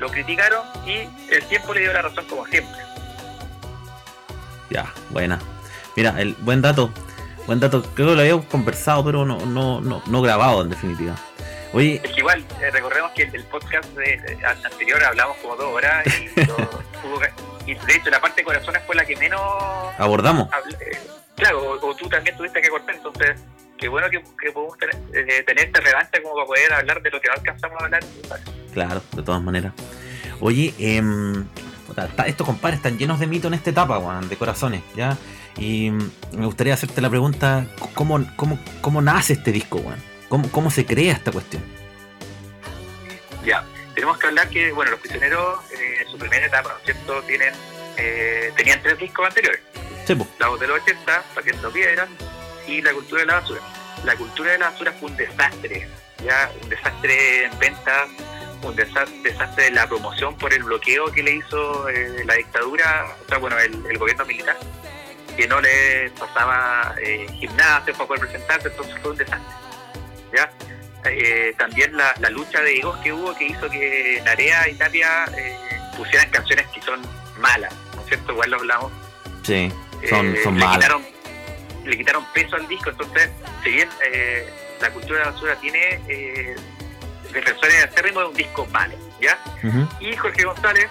lo 0.00 0.08
criticaron 0.10 0.66
y 0.86 1.08
el 1.32 1.44
tiempo 1.48 1.72
le 1.74 1.80
dio 1.80 1.92
la 1.92 2.02
razón 2.02 2.24
como 2.26 2.44
siempre. 2.46 2.80
Ya, 4.70 4.92
buena. 5.10 5.38
Mira, 5.96 6.14
el 6.20 6.34
buen 6.40 6.62
dato. 6.62 6.90
Buen 7.46 7.60
dato. 7.60 7.82
Creo 7.94 8.08
que 8.10 8.14
lo 8.14 8.20
habíamos 8.20 8.46
conversado, 8.46 9.04
pero 9.04 9.24
no, 9.24 9.38
no, 9.46 9.80
no, 9.80 10.02
no 10.06 10.22
grabado 10.22 10.62
en 10.62 10.70
definitiva. 10.70 11.14
Oye, 11.72 12.00
Es 12.02 12.10
que 12.12 12.20
igual, 12.20 12.44
eh, 12.60 12.70
recordemos 12.70 13.12
que 13.12 13.22
el, 13.24 13.34
el 13.34 13.44
podcast 13.44 13.88
de- 13.90 14.16
de- 14.18 14.44
anterior 14.44 15.02
hablamos 15.04 15.36
como 15.38 15.54
dos 15.56 15.66
horas 15.72 16.04
y, 16.06 16.40
lo- 16.46 16.54
hubo- 17.04 17.20
y 17.66 17.74
de 17.74 17.94
hecho 17.94 18.10
la 18.10 18.20
parte 18.20 18.40
de 18.40 18.44
corazones 18.44 18.82
fue 18.86 18.96
la 18.96 19.04
que 19.04 19.16
menos 19.16 19.40
abordamos. 19.98 20.48
eh, 20.80 20.98
claro, 21.36 21.60
o, 21.62 21.90
o 21.90 21.94
tú 21.94 22.08
también 22.08 22.36
tuviste 22.36 22.60
que 22.60 22.68
cortar, 22.68 22.94
entonces 22.96 23.36
qué 23.80 23.88
bueno 23.88 24.08
que, 24.10 24.22
que 24.40 24.52
podemos 24.52 24.76
tener, 24.78 24.94
eh, 25.14 25.42
tener 25.44 25.66
este 25.66 25.80
relevante 25.80 26.22
como 26.22 26.34
para 26.34 26.46
poder 26.46 26.72
hablar 26.74 27.02
de 27.02 27.10
lo 27.10 27.20
que 27.20 27.28
no 27.28 27.34
alcanzamos 27.34 27.80
a 27.80 27.84
hablar. 27.86 28.02
Claro, 28.72 29.02
de 29.12 29.22
todas 29.22 29.42
maneras. 29.42 29.72
Oye, 30.40 30.74
em, 30.78 31.44
está- 31.88 32.26
estos 32.26 32.46
compadres 32.46 32.78
están 32.78 32.98
llenos 32.98 33.18
de 33.18 33.26
mito 33.26 33.48
en 33.48 33.54
esta 33.54 33.70
etapa, 33.70 34.20
de 34.28 34.36
corazones, 34.36 34.82
¿ya? 34.94 35.16
Y 35.56 35.90
mm, 35.90 36.10
me 36.34 36.46
gustaría 36.46 36.74
hacerte 36.74 37.00
la 37.00 37.10
pregunta, 37.10 37.66
¿cómo, 37.94 38.24
cómo, 38.36 38.58
cómo 38.80 39.02
nace 39.02 39.32
este 39.32 39.50
disco? 39.52 39.82
¿Cómo, 40.28 40.50
¿Cómo 40.52 40.70
se 40.70 40.86
crea 40.86 41.12
esta 41.12 41.32
cuestión? 41.32 41.62
Ya, 43.44 43.64
tenemos 43.94 44.18
que 44.18 44.26
hablar 44.28 44.48
que, 44.48 44.70
bueno, 44.72 44.92
los 44.92 45.00
prisioneros 45.00 45.58
eh, 45.72 46.02
en 46.04 46.08
su 46.10 46.18
primera 46.18 46.46
etapa, 46.46 46.70
¿no 46.70 46.78
es 46.78 46.84
cierto?, 46.84 47.22
tienen, 47.22 47.52
eh, 47.96 48.52
tenían 48.56 48.80
tres 48.82 48.98
discos 48.98 49.26
anteriores, 49.26 49.60
Sí, 50.06 50.14
po. 50.14 50.26
La 50.38 50.48
voz 50.48 50.58
de 50.60 50.66
los 50.66 50.80
80, 50.80 51.22
Paquetando 51.34 51.70
Piedras 51.70 52.08
y 52.70 52.82
La 52.82 52.92
Cultura 52.92 53.20
de 53.22 53.26
la 53.26 53.34
Basura. 53.40 53.60
La 54.04 54.16
Cultura 54.16 54.52
de 54.52 54.58
la 54.58 54.70
Basura 54.70 54.92
fue 54.98 55.10
un 55.10 55.16
desastre, 55.16 55.88
ya, 56.24 56.50
un 56.62 56.68
desastre 56.68 57.44
en 57.44 57.58
ventas, 57.58 58.08
un 58.62 58.76
desa- 58.76 59.22
desastre 59.22 59.66
en 59.68 59.74
la 59.74 59.86
promoción 59.88 60.36
por 60.38 60.52
el 60.54 60.62
bloqueo 60.62 61.10
que 61.12 61.22
le 61.22 61.32
hizo 61.36 61.88
eh, 61.88 62.22
la 62.24 62.34
dictadura, 62.34 63.14
o 63.24 63.28
sea, 63.28 63.38
bueno, 63.38 63.58
el, 63.58 63.74
el 63.90 63.98
gobierno 63.98 64.24
militar, 64.24 64.56
que 65.36 65.46
no 65.46 65.60
le 65.60 66.10
pasaba 66.18 66.94
eh, 67.02 67.26
gimnasio 67.38 67.92
para 67.94 68.06
poder 68.06 68.20
presentarse, 68.28 68.68
entonces 68.68 68.94
fue 69.02 69.10
un 69.12 69.16
desastre, 69.16 69.54
ya. 70.34 70.50
Eh, 71.06 71.54
también 71.56 71.96
la, 71.96 72.12
la 72.20 72.28
lucha 72.28 72.60
de 72.60 72.76
egos 72.76 72.94
que 72.98 73.10
hubo 73.10 73.34
que 73.34 73.46
hizo 73.46 73.70
que 73.70 74.20
Narea 74.22 74.68
y 74.68 74.74
Tapia 74.74 75.24
eh, 75.34 75.56
pusieran 75.96 76.28
canciones 76.28 76.66
que 76.74 76.82
son 76.82 77.00
malas, 77.38 77.72
¿no 77.96 78.02
es 78.02 78.08
cierto? 78.08 78.32
Igual 78.32 78.50
lo 78.50 78.56
hablamos 78.58 78.92
Sí, 79.42 79.72
son, 80.10 80.36
son 80.44 80.58
malas. 80.58 80.90
Le 81.84 81.96
quitaron 81.96 82.24
peso 82.34 82.56
al 82.56 82.68
disco, 82.68 82.90
entonces, 82.90 83.30
si 83.64 83.70
bien 83.70 83.88
eh, 84.04 84.46
la 84.80 84.90
cultura 84.90 85.18
de 85.18 85.24
la 85.24 85.30
basura 85.32 85.56
tiene 85.56 86.00
eh, 86.08 86.56
defensores 87.32 87.84
acérrimos 87.84 88.24
de 88.24 88.28
un 88.28 88.36
disco 88.36 88.66
malo, 88.66 88.94
¿ya? 89.20 89.38
Y 90.00 90.16
Jorge 90.16 90.44
González 90.44 90.88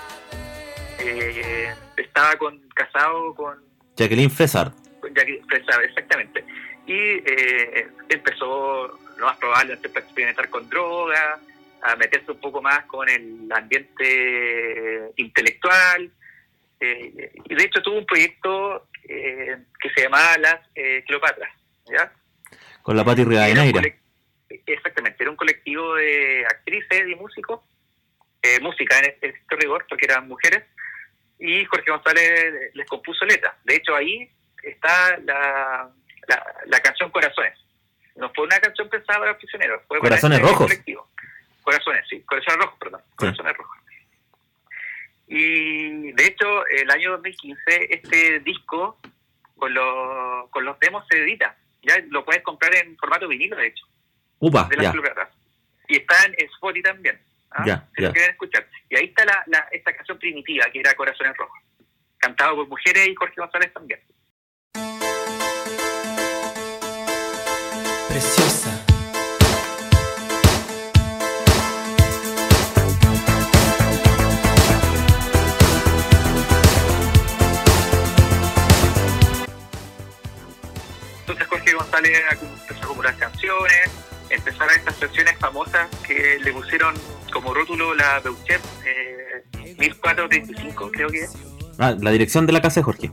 eh, 1.00 1.74
estaba 1.98 2.36
con, 2.36 2.60
casado 2.74 3.34
con, 3.36 3.58
Jacqueline 3.96 4.29
César. 4.29 4.72
con 5.00 5.13
Jackie 5.13 5.41
Fresa, 5.48 5.81
exactamente, 5.84 6.43
y 6.86 6.93
eh, 6.98 7.88
empezó, 8.10 8.98
lo 9.17 9.25
más 9.25 9.38
probable, 9.38 9.74
a 9.74 9.75
experimentar 9.75 10.50
con 10.50 10.69
drogas, 10.69 11.39
a 11.81 11.96
meterse 11.96 12.31
un 12.31 12.39
poco 12.39 12.62
más 12.62 12.86
con 12.86 13.08
el 13.10 13.50
ambiente 13.51 15.12
intelectual, 15.17 16.12
eh, 16.79 17.31
y 17.46 17.55
de 17.55 17.63
hecho 17.63 17.81
tuvo 17.81 17.98
un 18.00 18.05
proyecto 18.05 18.88
eh, 19.03 19.58
que 19.79 19.89
se 19.91 20.03
llamaba 20.03 20.38
Las 20.38 20.60
eh, 20.75 21.03
Cleopatras, 21.08 21.51
¿ya? 21.91 22.12
Con 22.82 22.96
la 22.98 23.03
Pati 23.03 23.24
Rivadeneira. 23.24 23.82
Exactamente, 24.65 25.18
era 25.22 25.29
un 25.29 25.38
colectivo 25.38 25.96
de 25.96 26.46
actrices 26.46 27.08
y 27.08 27.15
músicos, 27.15 27.62
eh, 28.41 28.60
música 28.62 28.98
en 29.00 29.06
este, 29.06 29.36
rigor, 29.50 29.86
porque 29.88 30.06
eran 30.06 30.27
mujeres, 30.27 30.63
y 31.39 31.63
Jorge 31.65 31.91
González 31.91 32.72
les 32.74 32.88
compuso 32.88 33.25
letras. 33.25 33.53
De 33.63 33.75
hecho, 33.75 33.96
ahí 33.96 34.29
está 34.63 35.18
la, 35.20 35.89
la, 36.27 36.46
la 36.65 36.79
canción 36.79 37.12
Corazones. 37.12 37.53
No 38.15 38.29
fue 38.34 38.46
una 38.46 38.60
canción 38.60 38.89
pensada 38.89 39.20
para 39.20 39.38
prisioneros, 39.38 39.82
fue 39.88 40.00
para 40.00 40.10
Corazones 40.10 40.39
este 40.39 40.51
Rojos. 40.51 40.68
colectivo. 40.68 41.08
Corazones, 41.62 42.06
sí, 42.10 42.22
Corazones 42.22 42.60
Rojos, 42.60 42.79
perdón. 42.79 43.01
Corazones 43.15 43.53
Rojos. 43.56 43.77
Y 45.29 46.12
de 46.13 46.25
hecho, 46.25 46.65
el 46.65 46.89
año 46.89 47.12
2015, 47.12 47.93
este 47.93 48.39
disco 48.39 48.98
con 49.55 49.71
los, 49.71 50.50
con 50.50 50.65
los 50.65 50.79
demos 50.79 51.05
se 51.07 51.21
edita. 51.21 51.55
Ya 51.83 52.00
lo 52.09 52.25
puedes 52.25 52.41
comprar 52.41 52.75
en 52.75 52.98
formato 52.98 53.27
vinilo, 53.27 53.55
de 53.55 53.67
hecho, 53.67 53.86
Upa, 54.39 54.67
de 54.69 54.77
las. 54.77 54.95
Y 55.88 55.98
está 55.98 56.25
en 56.25 56.33
Spotify 56.55 56.81
también. 56.81 57.19
¿ah? 57.51 57.63
Ya, 57.65 57.88
si 57.95 58.01
ya. 58.01 58.07
lo 58.07 58.13
quieren 58.13 58.31
escuchar. 58.31 58.67
Y 58.89 58.95
ahí 58.95 59.05
está 59.05 59.24
la, 59.24 59.43
la, 59.45 59.59
esta 59.71 59.95
canción 59.95 60.17
primitiva, 60.17 60.65
que 60.74 60.79
era 60.79 60.95
Corazones 60.95 61.38
Rojos. 61.38 61.59
Cantado 62.17 62.55
por 62.55 62.67
mujeres 62.67 63.07
y 63.07 63.15
Jorge 63.15 63.36
González 63.38 63.71
también. 63.71 64.01
Preciosa. 68.09 68.68
Jorge 81.89 82.01
González 82.10 82.22
empezó 82.69 82.81
a 82.81 82.86
acumular 82.86 83.17
canciones, 83.17 83.89
empezaron 84.29 84.75
estas 84.75 84.96
canciones 84.96 85.36
famosas 85.39 85.88
que 86.05 86.38
le 86.41 86.53
pusieron 86.53 86.93
como 87.34 87.53
rótulo 87.53 87.93
la 87.96 88.19
Beuchet 88.19 88.62
eh, 88.86 89.75
1435, 89.77 90.91
creo 90.91 91.10
que 91.10 91.19
es. 91.22 91.34
Ah, 91.77 91.96
la 92.00 92.12
dirección 92.12 92.46
de 92.46 92.53
la 92.53 92.62
casa 92.62 92.79
de 92.81 92.84
Jorge. 92.84 93.12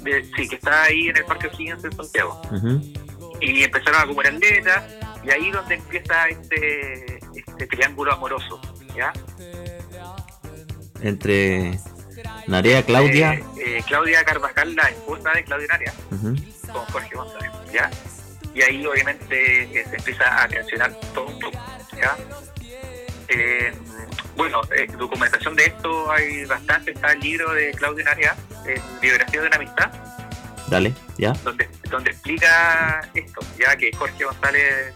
De- 0.00 0.24
sí, 0.36 0.48
que 0.48 0.56
está 0.56 0.84
ahí 0.84 1.08
en 1.08 1.16
el 1.16 1.24
Parque 1.24 1.48
O'Higgins 1.48 1.84
en 1.84 1.92
Santiago. 1.92 2.40
Y 3.40 3.62
empezaron 3.62 4.00
a 4.00 4.02
acumular 4.04 4.32
letras, 4.34 4.84
y 5.24 5.30
ahí 5.30 5.50
donde 5.50 5.74
empieza 5.76 6.28
este, 6.28 7.18
este 7.34 7.66
triángulo 7.66 8.12
amoroso, 8.12 8.60
¿ya? 8.96 9.12
Entre 11.00 11.78
Narea, 12.46 12.82
Claudia. 12.84 13.34
Eh, 13.34 13.44
eh, 13.58 13.82
Claudia 13.86 14.24
Carvajal, 14.24 14.74
la 14.74 14.88
esposa 14.88 15.30
de 15.32 15.44
Claudia 15.44 15.66
Narea. 15.68 15.92
Con 16.72 16.84
Jorge 16.86 17.14
González, 17.14 17.50
¿ya? 17.72 17.90
Y 18.54 18.62
ahí 18.62 18.84
obviamente 18.86 19.62
eh, 19.80 19.84
se 19.88 19.96
empieza 19.96 20.42
a 20.42 20.48
tensionar 20.48 20.92
todo 21.14 21.26
un 21.26 21.38
poco, 21.38 21.58
¿ya? 22.00 22.16
Eh, 23.28 23.72
bueno, 24.36 24.60
eh, 24.76 24.86
documentación 24.96 25.54
de 25.56 25.66
esto 25.66 26.10
hay 26.10 26.44
bastante, 26.46 26.92
está 26.92 27.12
el 27.12 27.20
libro 27.20 27.52
de 27.52 27.72
Claudia 27.72 28.04
Narea, 28.04 28.36
Biografía 29.00 29.40
de 29.42 29.46
una 29.48 29.56
amistad, 29.56 29.90
Dale, 30.68 30.92
ya. 31.16 31.32
donde, 31.44 31.68
donde 31.90 32.10
explica 32.10 33.00
esto, 33.14 33.40
ya 33.58 33.76
que 33.76 33.90
Jorge 33.96 34.24
González 34.24 34.92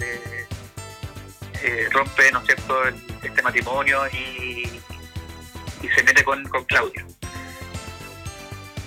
eh, 1.63 1.89
rompe, 1.93 2.31
¿no 2.33 2.41
es 2.41 2.47
cierto?, 2.47 2.85
el- 2.89 2.95
este 3.23 3.43
matrimonio 3.43 4.01
y, 4.13 4.81
y 5.83 5.89
se 5.95 6.03
mete 6.05 6.25
con, 6.25 6.43
con 6.49 6.65
Claudia. 6.65 7.05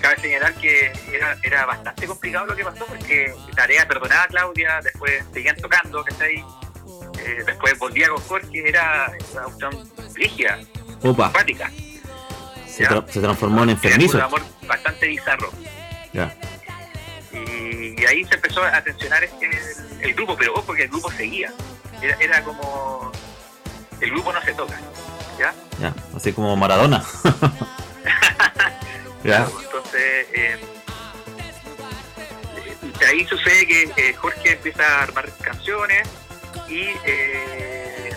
Cabe 0.06 0.20
señalar 0.20 0.54
que 0.54 0.92
era, 1.12 1.36
era 1.42 1.66
bastante 1.66 2.06
complicado 2.06 2.46
lo 2.46 2.54
que 2.54 2.62
pasó 2.64 2.86
porque 2.86 3.34
Tarea 3.56 3.88
perdonaba 3.88 4.22
a 4.22 4.26
Claudia, 4.28 4.80
después 4.80 5.24
seguían 5.32 5.56
tocando, 5.56 6.04
¿cachai? 6.04 6.36
Eh, 7.18 7.42
después 7.44 7.76
volvía 7.76 8.08
con 8.10 8.22
Jorge, 8.22 8.68
era 8.68 9.10
una 9.32 9.42
cuestión 9.42 9.90
rígida, 10.14 10.60
Upa. 11.02 11.26
empática. 11.26 11.72
Se, 12.68 12.86
tra- 12.86 13.04
se 13.08 13.20
transformó 13.20 13.64
en 13.64 13.70
Un 13.70 13.70
enfermizo. 13.70 14.22
amor 14.22 14.42
bastante 14.68 15.08
bizarro. 15.08 15.50
Ya. 16.12 16.32
y, 17.32 18.00
y 18.00 18.06
ahí 18.06 18.24
se 18.26 18.36
empezó 18.36 18.62
a 18.62 18.80
tensionar 18.82 19.24
este, 19.24 19.46
el, 19.50 20.02
el 20.02 20.14
grupo, 20.14 20.36
pero 20.36 20.54
ojo 20.54 20.72
que 20.72 20.84
el 20.84 20.88
grupo 20.88 21.10
seguía. 21.10 21.52
Era, 22.00 22.16
era 22.20 22.44
como. 22.44 23.10
El 24.00 24.10
grupo 24.12 24.32
no 24.32 24.40
se 24.42 24.54
toca. 24.54 24.78
¿Ya? 25.36 25.52
Ya. 25.80 25.92
Así 26.14 26.32
como 26.32 26.54
Maradona. 26.54 27.02
ya. 29.24 29.48
Ahí 33.16 33.26
sucede 33.26 33.66
que 33.66 33.82
eh, 33.96 34.14
Jorge 34.14 34.52
empieza 34.52 34.82
a 34.86 35.02
armar 35.02 35.30
canciones 35.42 36.08
y 36.68 36.88
eh, 37.04 38.10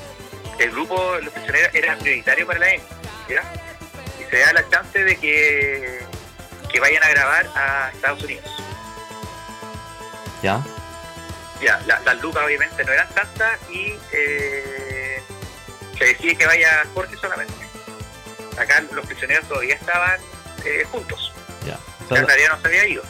el 0.59 0.71
grupo 0.71 1.15
Los 1.21 1.33
Prisioneros 1.33 1.73
era 1.73 1.95
prioritario 1.97 2.45
para 2.47 2.59
la. 2.59 2.67
¿Ya? 3.29 3.43
Y 4.19 4.29
se 4.29 4.39
da 4.39 4.53
la 4.53 4.67
chance 4.69 5.03
de 5.03 5.15
que, 5.17 5.99
que 6.71 6.79
vayan 6.79 7.03
a 7.03 7.09
grabar 7.09 7.47
a 7.55 7.91
Estados 7.93 8.23
Unidos. 8.23 8.45
Ya. 10.41 10.61
Ya, 11.61 11.79
la- 11.85 11.99
las 11.99 12.21
lucas 12.21 12.43
obviamente 12.45 12.83
no 12.85 12.91
eran 12.93 13.09
tantas 13.09 13.59
y 13.69 13.93
eh, 14.13 15.21
se 15.97 16.05
decide 16.05 16.35
que 16.35 16.45
vaya 16.45 16.83
Jorge 16.93 17.15
solamente. 17.17 17.53
Acá 18.57 18.81
los 18.91 19.05
prisioneros 19.05 19.47
todavía 19.47 19.75
estaban 19.75 20.19
juntos, 20.91 21.33
Ya. 21.65 21.77
O 22.09 22.15
ya 22.15 22.25
sea, 22.25 22.49
no 22.49 22.61
se 22.61 22.67
había 22.67 22.85
ido. 22.87 23.03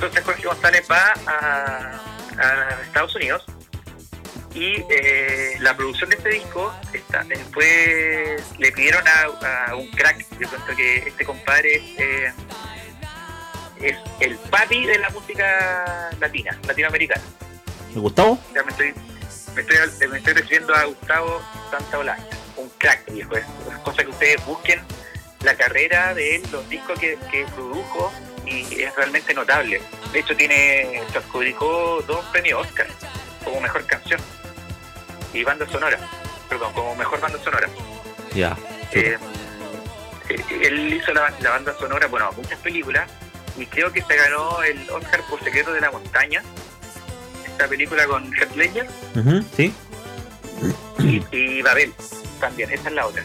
Entonces 0.00 0.24
Jorge 0.24 0.46
González 0.46 0.86
va 0.90 1.12
a, 1.26 2.00
a 2.38 2.82
Estados 2.86 3.14
Unidos 3.16 3.44
y 4.54 4.82
eh, 4.88 5.56
la 5.60 5.76
producción 5.76 6.08
de 6.08 6.16
este 6.16 6.30
disco 6.30 6.74
está, 6.94 7.22
fue, 7.52 8.38
le 8.56 8.72
pidieron 8.72 9.04
a, 9.06 9.66
a 9.66 9.76
un 9.76 9.90
crack, 9.90 10.24
yo 10.38 10.48
cuento 10.48 10.74
que 10.74 10.96
este 11.06 11.22
compadre 11.26 11.74
es, 11.74 11.82
eh, 12.00 12.32
es 13.82 13.96
el 14.20 14.38
papi 14.38 14.86
de 14.86 15.00
la 15.00 15.10
música 15.10 16.08
latina, 16.18 16.58
latinoamericana. 16.66 17.22
Gustavo? 17.94 18.38
Ya 18.54 18.62
me 18.62 18.70
estoy, 18.70 18.94
me 19.54 19.60
estoy, 19.60 20.08
me 20.08 20.16
estoy 20.16 20.32
refiriendo 20.32 20.74
a 20.74 20.84
Gustavo 20.84 21.42
Santaolalla, 21.70 22.26
un 22.56 22.70
crack, 22.78 23.04
viejo. 23.12 23.36
Es, 23.36 23.44
es 23.44 23.78
cosa 23.84 24.02
que 24.02 24.08
ustedes 24.08 24.46
busquen 24.46 24.80
la 25.42 25.54
carrera 25.56 26.14
de 26.14 26.36
él, 26.36 26.42
los 26.50 26.66
discos 26.70 26.98
que, 26.98 27.18
que 27.30 27.44
produjo 27.54 28.10
y 28.50 28.82
es 28.82 28.94
realmente 28.96 29.32
notable. 29.34 29.80
De 30.12 30.18
hecho, 30.20 30.36
tiene 30.36 31.02
se 31.12 31.18
adjudicó 31.18 32.02
dos 32.06 32.24
premios 32.26 32.66
Oscar 32.66 32.86
como 33.44 33.60
mejor 33.60 33.86
canción 33.86 34.20
y 35.32 35.44
banda 35.44 35.66
sonora, 35.70 35.98
perdón, 36.48 36.72
como 36.72 36.94
mejor 36.96 37.20
banda 37.20 37.38
sonora. 37.42 37.68
Ya. 38.34 38.56
Eh, 38.92 39.16
eh, 40.28 40.44
él 40.62 40.94
hizo 40.94 41.12
la, 41.12 41.32
la 41.40 41.50
banda 41.50 41.74
sonora, 41.78 42.06
bueno, 42.08 42.30
muchas 42.36 42.58
películas, 42.58 43.08
y 43.56 43.66
creo 43.66 43.92
que 43.92 44.02
se 44.02 44.16
ganó 44.16 44.62
el 44.62 44.88
Oscar 44.90 45.22
por 45.28 45.42
Secreto 45.42 45.72
de 45.72 45.80
la 45.80 45.90
Montaña, 45.90 46.42
esta 47.46 47.68
película 47.68 48.06
con 48.06 48.32
Heath 48.36 48.56
Ledger 48.56 48.88
Ujú, 49.16 49.44
Sí. 49.56 49.72
y, 50.98 51.24
y 51.36 51.62
Babel 51.62 51.92
también, 52.40 52.70
esa 52.72 52.88
es 52.88 52.94
la 52.94 53.06
otra. 53.06 53.24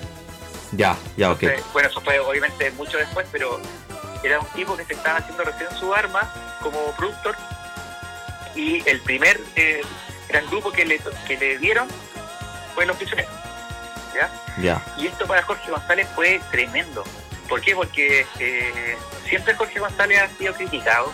Ya, 0.71 0.95
ya, 1.15 1.31
ok. 1.31 1.43
Entonces, 1.43 1.65
bueno, 1.73 1.89
eso 1.89 2.01
fue 2.01 2.19
obviamente 2.19 2.69
mucho 2.71 2.97
después, 2.97 3.25
pero 3.31 3.59
era 4.25 4.39
un 4.39 4.47
tipo 4.47 4.75
que 4.77 4.85
se 4.85 4.93
estaba 4.93 5.19
haciendo 5.19 5.43
recién 5.43 5.69
su 5.77 5.93
arma 5.93 6.31
como 6.61 6.91
productor 6.95 7.35
y 8.55 8.87
el 8.89 9.01
primer 9.01 9.39
eh, 9.55 9.81
gran 10.29 10.45
grupo 10.47 10.71
que 10.71 10.85
le, 10.85 10.99
que 11.27 11.37
le 11.37 11.57
dieron 11.57 11.87
fue 12.73 12.85
Los 12.85 12.97
Prisioneros. 12.97 13.31
¿ya? 14.13 14.29
Ya. 14.61 14.81
Y 14.97 15.07
esto 15.07 15.27
para 15.27 15.41
Jorge 15.43 15.69
González 15.69 16.07
fue 16.15 16.39
tremendo. 16.51 17.03
¿Por 17.49 17.61
qué? 17.61 17.75
Porque 17.75 18.25
eh, 18.39 18.97
siempre 19.27 19.53
Jorge 19.55 19.79
González 19.79 20.21
ha 20.21 20.29
sido 20.37 20.53
criticado 20.53 21.11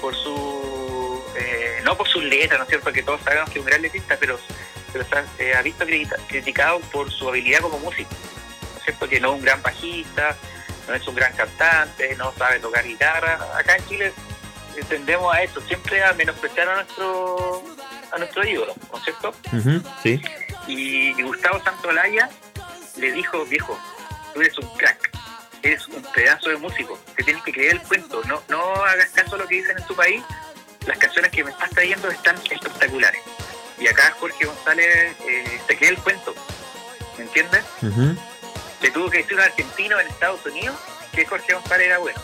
por 0.00 0.14
su. 0.14 1.22
eh, 1.36 1.80
no 1.84 1.96
por 1.96 2.08
sus 2.08 2.22
letras, 2.24 2.58
¿no 2.58 2.64
es 2.64 2.68
cierto? 2.70 2.92
Que 2.92 3.02
todos 3.02 3.20
sabemos 3.22 3.50
que 3.50 3.58
es 3.58 3.64
un 3.64 3.68
gran 3.70 3.82
letrista, 3.82 4.16
pero, 4.18 4.38
pero 4.92 5.04
se 5.04 5.14
ha, 5.16 5.24
eh, 5.38 5.54
ha 5.54 5.62
visto 5.62 5.84
criti- 5.84 6.26
criticado 6.28 6.80
por 6.92 7.10
su 7.10 7.28
habilidad 7.28 7.60
como 7.60 7.78
músico. 7.80 8.10
¿No 8.72 8.78
es 8.78 8.84
cierto? 8.84 9.08
Que 9.08 9.20
no 9.20 9.28
es 9.30 9.34
un 9.34 9.42
gran 9.42 9.60
bajista, 9.62 10.36
no 10.90 10.96
es 10.96 11.06
un 11.06 11.14
gran 11.14 11.32
cantante, 11.34 12.16
no 12.16 12.32
sabe 12.36 12.58
tocar 12.58 12.84
guitarra. 12.84 13.38
Acá 13.56 13.76
en 13.76 13.86
Chile 13.86 14.12
tendemos 14.88 15.32
a 15.32 15.42
esto, 15.42 15.60
siempre 15.60 16.02
a 16.02 16.12
menospreciar 16.14 16.68
a 16.68 16.74
nuestro, 16.76 17.62
a 18.10 18.18
nuestro 18.18 18.44
ídolo, 18.44 18.74
¿no 18.90 18.98
es 18.98 19.04
cierto? 19.04 19.32
Sí. 20.02 20.20
Y 20.66 21.22
Gustavo 21.22 21.62
Santolaya 21.62 22.28
le 22.96 23.12
dijo, 23.12 23.44
viejo, 23.44 23.78
tú 24.34 24.40
eres 24.40 24.58
un 24.58 24.68
crack, 24.76 25.10
eres 25.62 25.86
un 25.86 26.02
pedazo 26.12 26.50
de 26.50 26.56
músico, 26.56 26.98
te 27.14 27.22
tienes 27.22 27.42
que 27.44 27.52
creer 27.52 27.74
el 27.74 27.82
cuento, 27.82 28.20
no, 28.26 28.42
no 28.48 28.60
hagas 28.84 29.10
caso 29.10 29.36
a 29.36 29.38
lo 29.38 29.46
que 29.46 29.56
dicen 29.56 29.78
en 29.78 29.86
tu 29.86 29.94
país, 29.94 30.22
las 30.86 30.98
canciones 30.98 31.30
que 31.30 31.44
me 31.44 31.52
estás 31.52 31.70
trayendo 31.70 32.08
están 32.08 32.36
espectaculares. 32.50 33.22
Y 33.78 33.86
acá 33.86 34.12
Jorge 34.18 34.44
González 34.44 35.14
eh, 35.28 35.60
se 35.68 35.76
cree 35.76 35.90
el 35.90 35.98
cuento, 35.98 36.34
¿me 37.16 37.24
entiendes? 37.24 37.62
Le 38.80 38.90
tuvo 38.90 39.10
que 39.10 39.18
decir 39.18 39.34
un 39.34 39.40
argentino 39.40 40.00
en 40.00 40.06
Estados 40.06 40.44
Unidos 40.46 40.76
que 41.12 41.26
Jorge 41.26 41.54
González 41.54 41.86
era 41.86 41.98
bueno. 41.98 42.20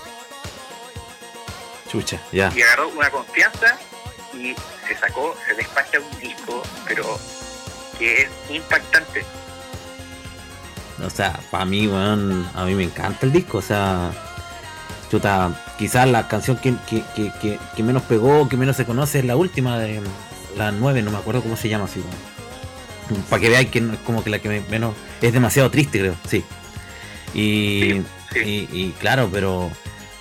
Chucha, 1.90 2.20
ya. 2.32 2.52
y 2.54 2.62
agarró 2.62 2.88
una 2.88 3.10
confianza 3.10 3.78
y 4.34 4.54
se 4.86 4.96
sacó, 4.96 5.36
se 5.46 5.54
despacha 5.54 5.98
un 6.00 6.20
disco, 6.20 6.62
pero 6.86 7.18
que 7.98 8.22
es 8.22 8.30
impactante. 8.50 9.24
O 11.04 11.10
sea, 11.10 11.38
para 11.50 11.64
mí, 11.64 11.86
weón, 11.86 12.48
a 12.54 12.64
mí 12.64 12.74
me 12.74 12.84
encanta 12.84 13.26
el 13.26 13.32
disco. 13.32 13.58
O 13.58 13.62
sea, 13.62 14.12
chuta, 15.10 15.74
quizás 15.78 16.08
la 16.08 16.26
canción 16.28 16.56
que, 16.56 16.74
que, 16.88 17.02
que, 17.14 17.58
que, 17.74 17.82
menos 17.82 18.02
pegó, 18.02 18.48
que 18.48 18.56
menos 18.56 18.76
se 18.76 18.86
conoce 18.86 19.20
es 19.20 19.24
la 19.24 19.36
última 19.36 19.78
de 19.78 20.02
la 20.56 20.72
9, 20.72 21.02
no 21.02 21.10
me 21.10 21.18
acuerdo 21.18 21.42
cómo 21.42 21.56
se 21.56 21.68
llama 21.68 21.84
así, 21.84 22.00
weón. 22.00 22.35
Para 23.28 23.40
que 23.40 23.48
veáis 23.48 23.70
que 23.70 23.80
no 23.80 23.94
es 23.94 24.00
como 24.00 24.22
que 24.24 24.30
la 24.30 24.38
que 24.38 24.62
menos. 24.70 24.94
Es 25.20 25.32
demasiado 25.32 25.70
triste, 25.70 26.00
creo, 26.00 26.16
sí. 26.26 26.44
Y, 27.34 28.02
y, 28.34 28.68
y 28.72 28.94
claro, 28.98 29.28
pero 29.32 29.70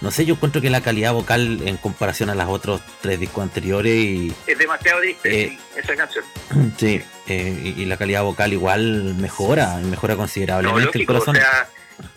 no 0.05 0.11
sé, 0.11 0.23
yo 0.23 0.35
encuentro 0.35 0.61
que 0.61 0.69
la 0.69 0.81
calidad 0.81 1.13
vocal 1.13 1.67
en 1.67 1.77
comparación 1.77 2.29
a 2.29 2.35
las 2.35 2.47
otros 2.47 2.79
tres 3.01 3.19
discos 3.19 3.43
anteriores 3.43 3.91
y... 3.91 4.35
Es 4.45 4.57
demasiado 4.57 4.99
triste, 4.99 5.43
eh, 5.43 5.59
esa 5.75 5.95
canción. 5.95 6.23
Sí, 6.77 7.01
eh, 7.27 7.73
y, 7.75 7.85
la 7.85 7.97
calidad 7.97 8.21
vocal 8.21 8.53
igual 8.53 9.15
mejora, 9.15 9.77
mejora 9.77 10.15
considerablemente 10.15 10.99
el 10.99 11.05
corazón. 11.07 11.37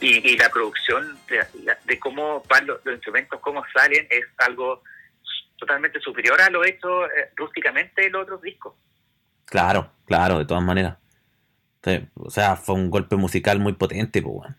y, 0.01 0.37
la 0.37 0.51
producción 0.51 1.19
de, 1.29 1.99
cómo 1.99 2.43
van 2.47 2.67
los, 2.67 2.79
instrumentos, 2.85 3.41
cómo 3.41 3.65
salen, 3.73 4.07
es 4.11 4.27
algo 4.37 4.83
totalmente 5.57 5.99
superior 6.01 6.39
a 6.43 6.51
lo 6.51 6.65
hecho 6.67 7.07
eh, 7.07 7.31
rústicamente 7.37 8.07
en 8.07 8.13
los 8.13 8.23
otros 8.25 8.43
discos. 8.43 8.75
Claro, 9.49 9.91
claro, 10.05 10.39
de 10.39 10.45
todas 10.45 10.63
maneras. 10.63 10.99
O 12.17 12.31
sea, 12.31 12.57
fue 12.57 12.75
un 12.75 12.91
golpe 12.91 13.17
musical 13.17 13.59
muy 13.59 13.73
potente, 13.73 14.21
pues, 14.21 14.35
bueno. 14.35 14.57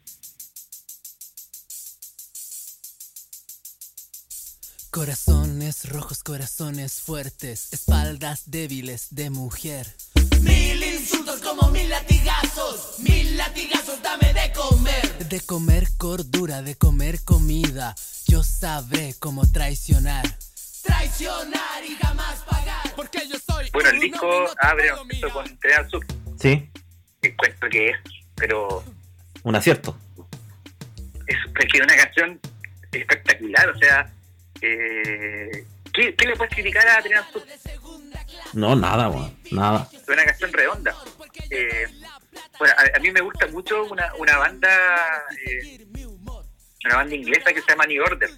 Corazones 4.89 5.87
rojos, 5.89 6.23
corazones 6.23 7.01
fuertes, 7.01 7.71
espaldas 7.71 8.43
débiles 8.47 9.07
de 9.11 9.29
mujer. 9.29 9.95
Mil 10.41 10.83
insultos 10.83 11.39
como 11.41 11.69
mil 11.69 11.87
latigazos, 11.87 12.97
mil 12.99 13.37
latigazos 13.37 14.01
dame 14.01 14.33
de 14.33 14.51
comer. 14.51 15.29
De 15.29 15.39
comer 15.41 15.87
cordura, 15.97 16.63
de 16.63 16.75
comer 16.75 17.23
comida, 17.23 17.93
yo 18.25 18.41
sabré 18.43 19.13
cómo 19.19 19.45
traicionar. 19.45 20.25
Traicionar 20.83 21.83
y 21.85 21.95
jamás 21.95 22.39
pagar. 22.41 22.95
Porque 22.95 23.27
yo 23.27 23.37
soy. 23.39 23.69
Bueno, 23.71 23.89
el 23.89 23.99
disco 23.99 24.49
abre 24.61 24.91
un 24.93 25.29
con 25.31 25.47
Crear 25.57 25.89
Sur. 25.89 26.05
Sí. 26.39 26.69
Encuentro 27.21 27.69
que 27.69 27.89
es, 27.89 27.97
pero. 28.35 28.83
Un 29.43 29.55
acierto. 29.55 29.97
Es, 31.27 31.37
es 31.59 31.71
que 31.71 31.81
una 31.81 31.95
canción 31.95 32.39
espectacular, 32.91 33.69
o 33.69 33.77
sea 33.77 34.11
eh, 34.61 35.65
¿qué, 35.93 36.15
le 36.25 36.35
puedes 36.35 36.53
criticar 36.53 36.85
a 36.87 36.97
Adrián 36.97 37.23
No, 38.53 38.75
nada, 38.75 39.09
nada. 39.51 39.89
Es 39.91 40.07
una 40.07 40.25
canción 40.25 40.51
redonda. 40.51 40.95
Eh, 41.49 41.87
bueno, 42.57 42.73
a, 42.95 42.99
mí 42.99 43.11
me 43.11 43.21
gusta 43.21 43.47
mucho 43.47 43.83
una, 43.85 44.13
una 44.15 44.37
banda 44.37 44.69
eh, 45.47 45.85
una 46.85 46.95
banda 46.95 47.15
inglesa 47.15 47.53
que 47.53 47.61
se 47.61 47.67
llama 47.71 47.85
New 47.85 48.03
Order 48.03 48.29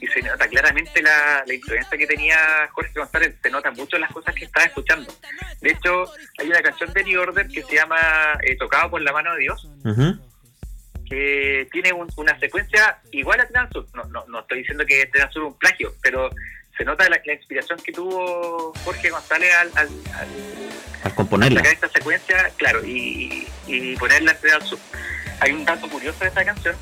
y 0.00 0.06
se 0.06 0.22
nota 0.22 0.48
claramente 0.48 1.02
la, 1.02 1.44
la, 1.46 1.54
influencia 1.54 1.96
que 1.96 2.06
tenía 2.06 2.68
Jorge 2.72 2.92
González, 2.94 3.36
se 3.42 3.50
nota 3.50 3.70
mucho 3.70 3.98
las 3.98 4.10
cosas 4.10 4.34
que 4.34 4.46
estaba 4.46 4.66
escuchando. 4.66 5.12
De 5.60 5.70
hecho, 5.70 6.10
hay 6.38 6.48
una 6.48 6.62
canción 6.62 6.92
de 6.92 7.04
New 7.04 7.20
Order 7.20 7.46
que 7.48 7.62
se 7.62 7.74
llama 7.74 7.98
eh, 8.42 8.56
Tocado 8.56 8.90
por 8.90 9.02
la 9.02 9.12
mano 9.12 9.34
de 9.34 9.40
Dios, 9.40 9.68
que 11.06 11.68
tiene 11.70 11.92
una 11.92 12.38
secuencia 12.38 12.98
igual 13.10 13.40
a 13.40 13.48
Transur. 13.48 13.86
No, 13.94 14.04
no, 14.04 14.24
no 14.26 14.40
estoy 14.40 14.58
diciendo 14.58 14.86
que 14.86 15.06
Transur 15.06 15.42
es 15.42 15.48
un 15.48 15.58
plagio, 15.58 15.94
pero 16.02 16.30
se 16.78 16.84
nota 16.84 17.06
la, 17.10 17.20
inspiración 17.32 17.78
que 17.84 17.92
tuvo 17.92 18.72
Jorge 18.84 19.10
González 19.10 19.54
al, 19.54 19.70
al, 19.74 19.88
al, 21.04 21.14
componerla. 21.14 21.60
sacar 21.60 21.74
esta 21.74 21.88
secuencia, 21.88 22.50
claro, 22.56 22.82
y, 22.86 23.46
y 23.66 23.96
ponerla 23.96 24.32
en 24.32 24.40
Transur. 24.40 24.78
Hay 25.40 25.52
un 25.52 25.64
dato 25.66 25.88
curioso 25.90 26.20
de 26.20 26.28
esta 26.28 26.44
canción, 26.44 26.74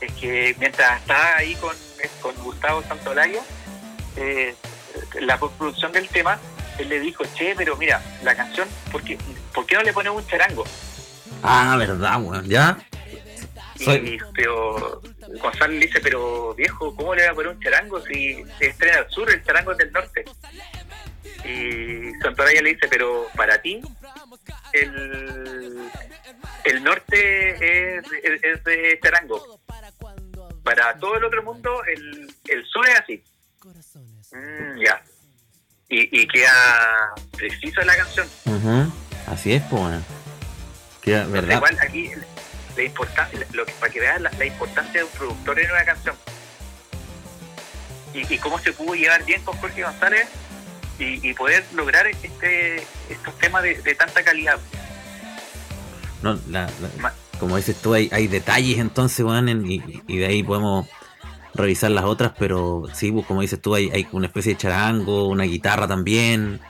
es 0.00 0.12
que 0.14 0.54
mientras 0.58 1.00
estaba 1.00 1.36
ahí 1.36 1.54
con, 1.56 1.74
con 2.20 2.34
Gustavo 2.36 2.82
Santolario, 2.82 3.40
eh, 4.16 4.54
la 5.20 5.38
postproducción 5.38 5.92
del 5.92 6.08
tema, 6.08 6.38
él 6.78 6.88
le 6.88 7.00
dijo, 7.00 7.24
che, 7.34 7.54
pero 7.56 7.76
mira, 7.76 8.02
la 8.22 8.34
canción, 8.34 8.68
¿por 8.90 9.02
qué, 9.02 9.18
¿por 9.54 9.66
qué 9.66 9.76
no 9.76 9.82
le 9.82 9.92
ponemos 9.92 10.22
un 10.22 10.28
charango? 10.28 10.64
Ah, 11.42 11.76
verdad, 11.78 12.18
bueno, 12.20 12.42
ya. 12.44 12.78
Y, 13.78 14.18
pero 14.34 15.00
Gonzalo 15.40 15.72
le 15.72 15.86
dice, 15.86 16.00
pero 16.00 16.54
viejo, 16.54 16.94
¿cómo 16.94 17.14
le 17.14 17.24
va 17.24 17.32
a 17.32 17.34
poner 17.34 17.52
un 17.52 17.60
charango 17.60 18.00
si 18.02 18.44
se 18.58 18.68
estrena 18.68 18.98
al 18.98 19.10
sur, 19.10 19.30
el 19.30 19.44
charango 19.44 19.72
es 19.72 19.78
del 19.78 19.92
norte? 19.92 20.24
Y 21.44 22.12
Santoraya 22.20 22.62
le 22.62 22.74
dice, 22.74 22.86
pero 22.88 23.26
para 23.34 23.60
ti, 23.60 23.82
el, 24.72 25.90
el 26.64 26.84
norte 26.84 27.98
es, 27.98 28.04
es, 28.42 28.64
de 28.64 29.00
charango. 29.02 29.60
Para 30.62 30.94
todo 30.98 31.16
el 31.16 31.24
otro 31.24 31.42
mundo, 31.42 31.82
el, 31.84 32.34
el 32.48 32.66
sur 32.66 32.88
es 32.88 33.00
así. 33.00 33.22
Mm, 34.32 34.80
ya. 34.80 35.02
Y, 35.88 36.20
y, 36.22 36.26
queda 36.26 37.14
preciso 37.36 37.82
la 37.82 37.96
canción. 37.96 38.26
Así 39.26 39.52
es, 39.52 39.62
pues. 39.64 40.00
Queda, 41.02 41.26
¿verdad? 41.26 41.56
Igual 41.56 41.78
aquí 41.80 42.10
la 42.76 42.82
importancia, 42.82 43.46
lo 43.52 43.66
que, 43.66 43.72
para 43.72 43.92
que 43.92 44.00
veas 44.00 44.20
la, 44.20 44.46
importancia 44.46 45.00
de 45.00 45.04
un 45.04 45.10
productor 45.10 45.60
en 45.60 45.70
una 45.70 45.84
canción. 45.84 46.16
Y, 48.14 48.38
cómo 48.38 48.58
se 48.58 48.72
pudo 48.72 48.94
llevar 48.94 49.24
bien 49.24 49.42
con 49.42 49.56
Jorge 49.58 49.82
González 49.82 50.28
y, 50.98 51.32
poder 51.34 51.64
lograr 51.74 52.06
este 52.06 52.86
estos 53.08 53.38
temas 53.38 53.62
de, 53.62 53.94
tanta 53.94 54.22
calidad. 54.22 54.58
No, 56.22 56.38
como 57.42 57.56
dices 57.56 57.74
tú, 57.82 57.92
hay, 57.92 58.08
hay 58.12 58.28
detalles 58.28 58.78
entonces, 58.78 59.26
y, 60.06 60.16
de 60.16 60.26
ahí 60.26 60.44
podemos 60.44 60.86
revisar 61.54 61.90
las 61.90 62.04
otras, 62.04 62.30
pero 62.38 62.84
sí, 62.94 63.10
pues, 63.10 63.26
como 63.26 63.40
dices 63.40 63.60
tú, 63.60 63.74
hay, 63.74 63.90
hay 63.90 64.06
una 64.12 64.28
especie 64.28 64.52
de 64.52 64.58
charango, 64.58 65.26
una 65.26 65.42
guitarra 65.42 65.88
también. 65.88 66.60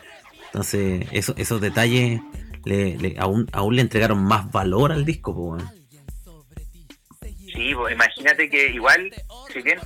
Entonces, 0.46 1.06
eso, 1.12 1.34
esos 1.36 1.60
detalles 1.60 2.22
le, 2.64 3.16
aún, 3.18 3.50
aún 3.52 3.76
le 3.76 3.82
entregaron 3.82 4.24
más 4.24 4.50
valor 4.50 4.92
al 4.92 5.04
disco, 5.04 5.34
pues, 5.34 5.62
Sí, 7.54 7.74
pues 7.74 7.92
imagínate 7.92 8.48
que 8.48 8.70
igual, 8.70 9.14
si 9.52 9.60
bien 9.60 9.78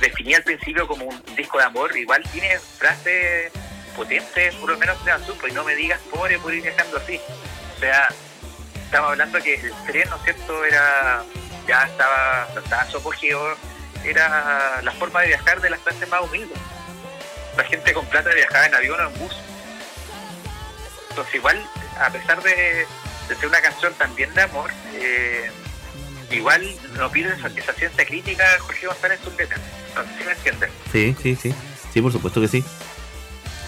definía 0.00 0.36
al 0.36 0.44
principio 0.44 0.86
como 0.86 1.06
un 1.06 1.20
disco 1.36 1.58
de 1.58 1.64
amor, 1.64 1.96
igual 1.96 2.22
tiene 2.30 2.60
frases 2.78 3.50
potentes, 3.96 4.54
por 4.54 4.70
lo 4.70 4.78
menos 4.78 5.04
de 5.04 5.10
azul, 5.10 5.34
pues 5.40 5.52
no 5.52 5.64
me 5.64 5.74
digas 5.74 6.00
pobre 6.12 6.38
por 6.38 6.54
ir 6.54 6.62
dejando 6.62 6.98
así. 6.98 7.18
O 7.76 7.80
sea, 7.80 8.06
estamos 8.92 9.12
hablando 9.12 9.40
que 9.40 9.54
el 9.54 9.72
tren, 9.86 10.06
¿no 10.10 10.16
es 10.16 10.22
cierto?, 10.22 10.64
era, 10.66 11.24
ya 11.66 11.84
estaba, 11.84 12.46
estaba 12.54 12.90
su 12.90 12.98
era 14.04 14.82
la 14.82 14.92
forma 14.92 15.22
de 15.22 15.28
viajar 15.28 15.62
de 15.62 15.70
las 15.70 15.80
clases 15.80 16.06
más 16.10 16.20
humildes. 16.20 16.58
La 17.56 17.64
gente 17.64 17.94
con 17.94 18.04
plata 18.04 18.34
viajaba 18.34 18.66
en 18.66 18.74
avión 18.74 19.00
o 19.00 19.08
en 19.08 19.18
bus. 19.18 19.34
Entonces 21.08 21.34
igual, 21.36 21.66
a 21.98 22.10
pesar 22.10 22.42
de, 22.42 22.86
ser 23.28 23.46
una 23.46 23.62
canción 23.62 23.94
también 23.94 24.34
de 24.34 24.42
amor, 24.42 24.70
eh, 24.92 25.50
igual 26.30 26.62
no 26.98 27.10
pide 27.10 27.32
esa, 27.32 27.48
ciencia 27.48 28.04
crítica 28.04 28.44
Jorge 28.60 28.88
González 28.88 29.20
letras. 29.38 29.60
No 29.94 30.02
sé 30.02 30.18
si 30.18 30.24
me 30.24 30.32
entiendes. 30.32 30.70
Sí, 30.92 31.16
sí, 31.22 31.36
sí. 31.36 31.54
Sí, 31.94 32.02
por 32.02 32.12
supuesto 32.12 32.42
que 32.42 32.48
sí. 32.48 32.62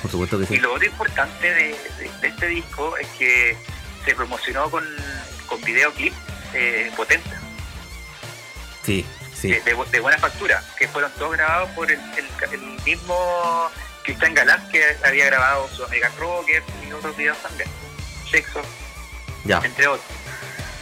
Por 0.03 0.11
supuesto 0.11 0.39
que 0.39 0.45
sí. 0.45 0.55
Y 0.57 0.59
lo 0.59 0.75
otro 0.75 0.87
importante 0.87 1.51
de, 1.51 1.77
este 2.21 2.47
disco 2.47 2.99
es 2.99 3.09
que 3.19 3.57
se 4.05 4.15
promocionó 4.15 4.71
con, 4.71 4.85
con 5.55 5.63
videoclip 5.63 6.13
eh, 6.53 6.91
potentes. 6.97 7.33
Sí, 8.83 9.07
sí. 9.33 9.53
De, 9.53 10.01
buena 10.01 10.19
factura, 10.19 10.63
que 10.77 10.89
fueron 10.89 11.13
todos 11.13 11.33
grabados 11.33 11.71
por 11.71 11.91
el, 11.91 12.01
el, 12.53 12.61
mismo 12.85 13.71
Cristian 14.03 14.35
Galán 14.35 14.69
que 14.71 14.83
había 15.05 15.27
grabado 15.27 15.69
su 15.69 15.85
Amiga 15.85 16.11
Rocker 16.19 16.63
y 16.87 16.93
otros 16.93 17.17
videos 17.17 17.39
también. 17.39 17.69
Sexo, 18.31 18.63
ya. 19.45 19.61
entre 19.65 19.87
otros. 19.87 20.07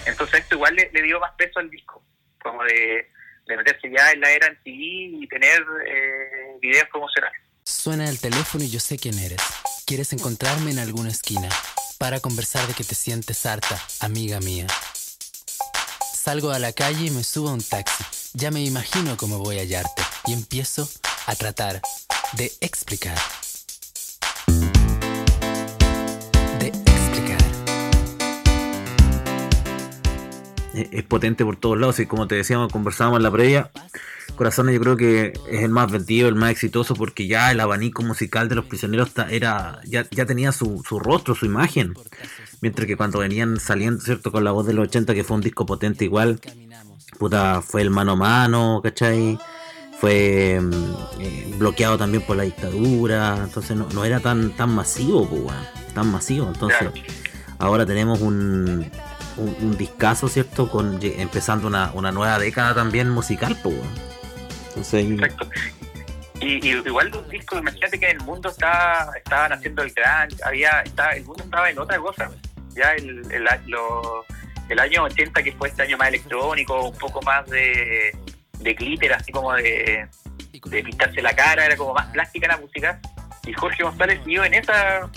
Entonces 0.06 0.40
esto 0.40 0.54
igual 0.54 0.74
le, 0.74 1.02
dio 1.02 1.20
más 1.20 1.32
peso 1.32 1.60
al 1.60 1.70
disco, 1.70 2.02
como 2.42 2.64
de, 2.64 3.10
meterse 3.46 3.90
ya 3.90 4.10
en 4.10 4.20
la 4.20 4.30
era 4.30 4.46
en 4.46 4.58
y 4.64 5.26
tener 5.28 5.62
eh, 5.86 6.56
videos 6.60 6.88
promocionales. 6.88 7.40
Suena 7.64 8.08
el 8.08 8.18
teléfono 8.18 8.64
y 8.64 8.70
yo 8.70 8.80
sé 8.80 8.96
quién 8.96 9.18
eres. 9.18 9.40
Quieres 9.86 10.12
encontrarme 10.12 10.70
en 10.70 10.78
alguna 10.78 11.10
esquina 11.10 11.48
para 12.02 12.18
conversar 12.18 12.66
de 12.66 12.74
que 12.74 12.82
te 12.82 12.96
sientes 12.96 13.46
harta, 13.46 13.80
amiga 14.00 14.40
mía. 14.40 14.66
Salgo 16.12 16.50
a 16.50 16.58
la 16.58 16.72
calle 16.72 17.06
y 17.06 17.10
me 17.10 17.22
subo 17.22 17.50
a 17.50 17.52
un 17.52 17.62
taxi. 17.62 18.02
Ya 18.34 18.50
me 18.50 18.60
imagino 18.60 19.16
cómo 19.16 19.38
voy 19.38 19.58
a 19.58 19.60
hallarte 19.60 20.02
y 20.26 20.32
empiezo 20.32 20.88
a 21.26 21.36
tratar 21.36 21.80
de 22.32 22.52
explicar 22.60 23.16
es 30.90 31.02
potente 31.04 31.44
por 31.44 31.56
todos 31.56 31.78
lados. 31.78 32.00
Y 32.00 32.06
como 32.06 32.26
te 32.26 32.34
decíamos, 32.34 32.72
conversábamos 32.72 33.18
en 33.18 33.22
la 33.22 33.30
previa, 33.30 33.70
Corazones 34.36 34.74
yo 34.74 34.80
creo 34.80 34.96
que 34.96 35.32
es 35.50 35.62
el 35.62 35.70
más 35.70 35.90
vendido, 35.90 36.28
el 36.28 36.34
más 36.34 36.50
exitoso, 36.50 36.94
porque 36.94 37.26
ya 37.26 37.52
el 37.52 37.60
abanico 37.60 38.02
musical 38.02 38.48
de 38.48 38.54
los 38.54 38.64
prisioneros 38.64 39.10
era 39.30 39.80
ya, 39.84 40.06
ya 40.10 40.26
tenía 40.26 40.52
su, 40.52 40.82
su 40.88 40.98
rostro, 40.98 41.34
su 41.34 41.46
imagen. 41.46 41.94
Mientras 42.60 42.86
que 42.86 42.96
cuando 42.96 43.18
venían 43.18 43.60
saliendo, 43.60 44.00
¿cierto? 44.00 44.32
Con 44.32 44.44
la 44.44 44.52
voz 44.52 44.66
de 44.66 44.72
los 44.72 44.88
80, 44.88 45.14
que 45.14 45.24
fue 45.24 45.36
un 45.36 45.42
disco 45.42 45.66
potente 45.66 46.04
igual, 46.04 46.40
puta, 47.18 47.60
fue 47.60 47.82
el 47.82 47.90
mano 47.90 48.12
a 48.12 48.16
mano, 48.16 48.80
¿cachai? 48.82 49.38
Fue 50.00 50.58
mm, 50.60 50.72
eh, 51.20 51.54
bloqueado 51.58 51.98
también 51.98 52.24
por 52.24 52.36
la 52.36 52.44
dictadura, 52.44 53.38
entonces 53.44 53.76
no, 53.76 53.88
no 53.92 54.04
era 54.04 54.20
tan, 54.20 54.56
tan 54.56 54.74
masivo, 54.74 55.28
pues, 55.28 55.54
tan 55.94 56.10
masivo. 56.10 56.48
Entonces, 56.48 56.88
ahora 57.58 57.84
tenemos 57.84 58.20
un, 58.20 58.90
un, 59.36 59.76
discazo, 59.76 60.28
¿cierto? 60.28 60.70
Con 60.70 60.98
empezando 61.02 61.66
una, 61.66 61.90
una 61.94 62.12
nueva 62.12 62.38
década 62.38 62.74
también 62.74 63.10
musical, 63.10 63.56
pues. 63.62 63.76
Exacto. 64.76 65.48
Y, 66.40 66.66
igual 66.66 67.14
un 67.14 67.28
disco, 67.28 67.58
imagínate 67.58 68.00
que 68.00 68.10
en 68.10 68.16
el 68.16 68.24
mundo 68.24 68.48
está, 68.48 69.10
estaban 69.16 69.52
haciendo 69.52 69.82
el 69.82 69.92
gran, 69.92 70.28
había, 70.44 70.80
estaba, 70.80 71.12
el 71.12 71.24
mundo 71.24 71.44
estaba 71.44 71.70
en 71.70 71.78
otra 71.78 71.98
cosa. 71.98 72.30
Ya 72.74 72.92
el, 72.94 73.30
el, 73.30 73.46
el 74.68 74.78
año 74.78 75.04
80, 75.04 75.42
que 75.42 75.52
fue 75.52 75.68
este 75.68 75.82
año 75.82 75.96
más 75.98 76.08
electrónico, 76.08 76.88
un 76.88 76.98
poco 76.98 77.22
más 77.22 77.48
de, 77.48 78.16
de 78.58 78.74
glitter, 78.74 79.12
así 79.12 79.30
como 79.30 79.52
de, 79.52 80.08
de 80.52 80.82
pintarse 80.82 81.22
la 81.22 81.34
cara, 81.36 81.66
era 81.66 81.76
como 81.76 81.94
más 81.94 82.06
plástica 82.06 82.48
la 82.48 82.56
música. 82.56 83.00
Y 83.46 83.52
Jorge 83.52 83.84
González 83.84 84.24
vio 84.24 84.44
en 84.44 84.54
esa, 84.54 85.08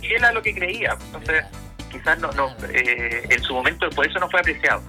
y 0.00 0.14
era 0.14 0.32
lo 0.32 0.40
que 0.40 0.54
creía. 0.54 0.96
Entonces, 1.06 1.44
quizás 1.90 2.18
no, 2.18 2.30
no 2.32 2.54
eh, 2.68 3.26
en 3.28 3.42
su 3.42 3.52
momento 3.54 3.90
por 3.90 4.06
eso 4.06 4.18
no 4.18 4.28
fue 4.30 4.40
apreciado. 4.40 4.82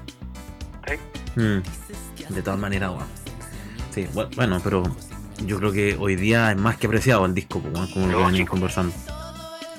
Mm. 1.35 1.59
de 2.29 2.41
todas 2.41 2.59
maneras, 2.59 2.91
Sí, 3.93 4.07
bueno, 4.35 4.59
pero 4.63 4.83
yo 5.45 5.59
creo 5.59 5.71
que 5.71 5.97
hoy 5.99 6.15
día 6.15 6.51
es 6.51 6.57
más 6.57 6.77
que 6.77 6.87
apreciado 6.87 7.25
el 7.25 7.33
disco, 7.33 7.61
como 7.61 8.07
lo 8.07 8.17
que 8.17 8.25
venimos 8.25 8.49
conversando. 8.49 8.93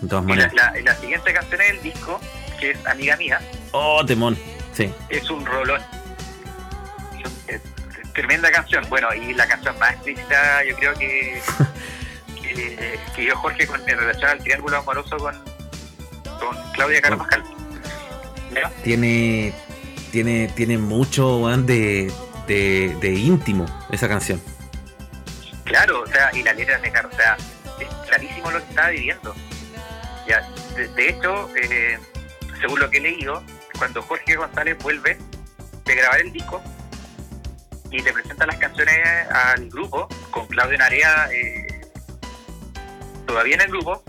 De 0.01 0.09
todas 0.09 0.25
maneras. 0.25 0.53
La, 0.55 0.75
la, 0.85 0.95
siguiente 0.97 1.33
canción 1.33 1.61
del 1.61 1.83
disco, 1.83 2.21
que 2.61 2.73
es 2.73 2.87
Amiga 2.87 3.17
Mía. 3.17 3.41
Oh, 3.73 4.05
temón, 4.05 4.37
sí. 4.73 4.93
Es 5.09 5.31
un 5.31 5.47
rolón. 5.47 5.81
Es, 7.47 7.63
tremenda 8.13 8.51
canción. 8.51 8.85
Bueno, 8.91 9.09
y 9.15 9.33
la 9.33 9.47
canción 9.47 9.79
más 9.79 9.93
explícita, 9.93 10.65
yo 10.65 10.77
creo 10.77 10.95
que, 10.95 11.41
que, 12.43 12.99
que 13.15 13.25
yo, 13.25 13.37
Jorge, 13.37 13.67
con, 13.67 13.81
en 13.89 13.99
relación 13.99 14.31
al 14.31 14.39
triángulo 14.41 14.79
amoroso 14.79 15.17
con, 15.17 15.52
con 16.45 16.73
Claudia 16.73 17.01
Carvajal. 17.01 17.43
Tiene, 18.85 19.55
tiene, 20.11 20.49
tiene 20.55 20.77
mucho 20.77 21.49
de 21.59 22.13
de, 22.47 23.15
íntimo 23.15 23.67
esa 23.91 24.09
canción. 24.09 24.41
Claro, 25.65 26.03
o 26.03 26.07
sea, 26.07 26.31
y 26.35 26.43
la 26.43 26.53
letra 26.53 26.79
de 26.79 26.89
o 26.89 27.13
sea, 27.13 27.37
es 27.81 27.89
clarísimo 28.07 28.51
lo 28.51 28.59
que 28.59 28.69
estaba 28.69 28.89
viviendo. 28.91 29.35
Ya, 30.27 30.49
de, 30.77 31.09
hecho, 31.09 31.49
eh, 31.57 31.99
según 32.61 32.81
lo 32.81 32.91
que 32.91 32.99
he 32.99 33.01
leído, 33.01 33.43
cuando 33.79 34.03
Jorge 34.03 34.37
González 34.37 34.77
vuelve 34.79 35.19
de 35.85 35.95
grabar 35.95 36.21
el 36.21 36.33
disco 36.33 36.63
y 37.91 38.01
le 38.01 38.13
presenta 38.13 38.47
las 38.47 38.57
canciones 38.57 38.97
al 39.31 39.69
grupo, 39.69 40.09
con 40.31 40.47
Claudio 40.47 40.79
Narea 40.79 41.29
eh, 41.33 41.81
todavía 43.27 43.55
en 43.57 43.61
el 43.63 43.69
grupo, 43.69 44.03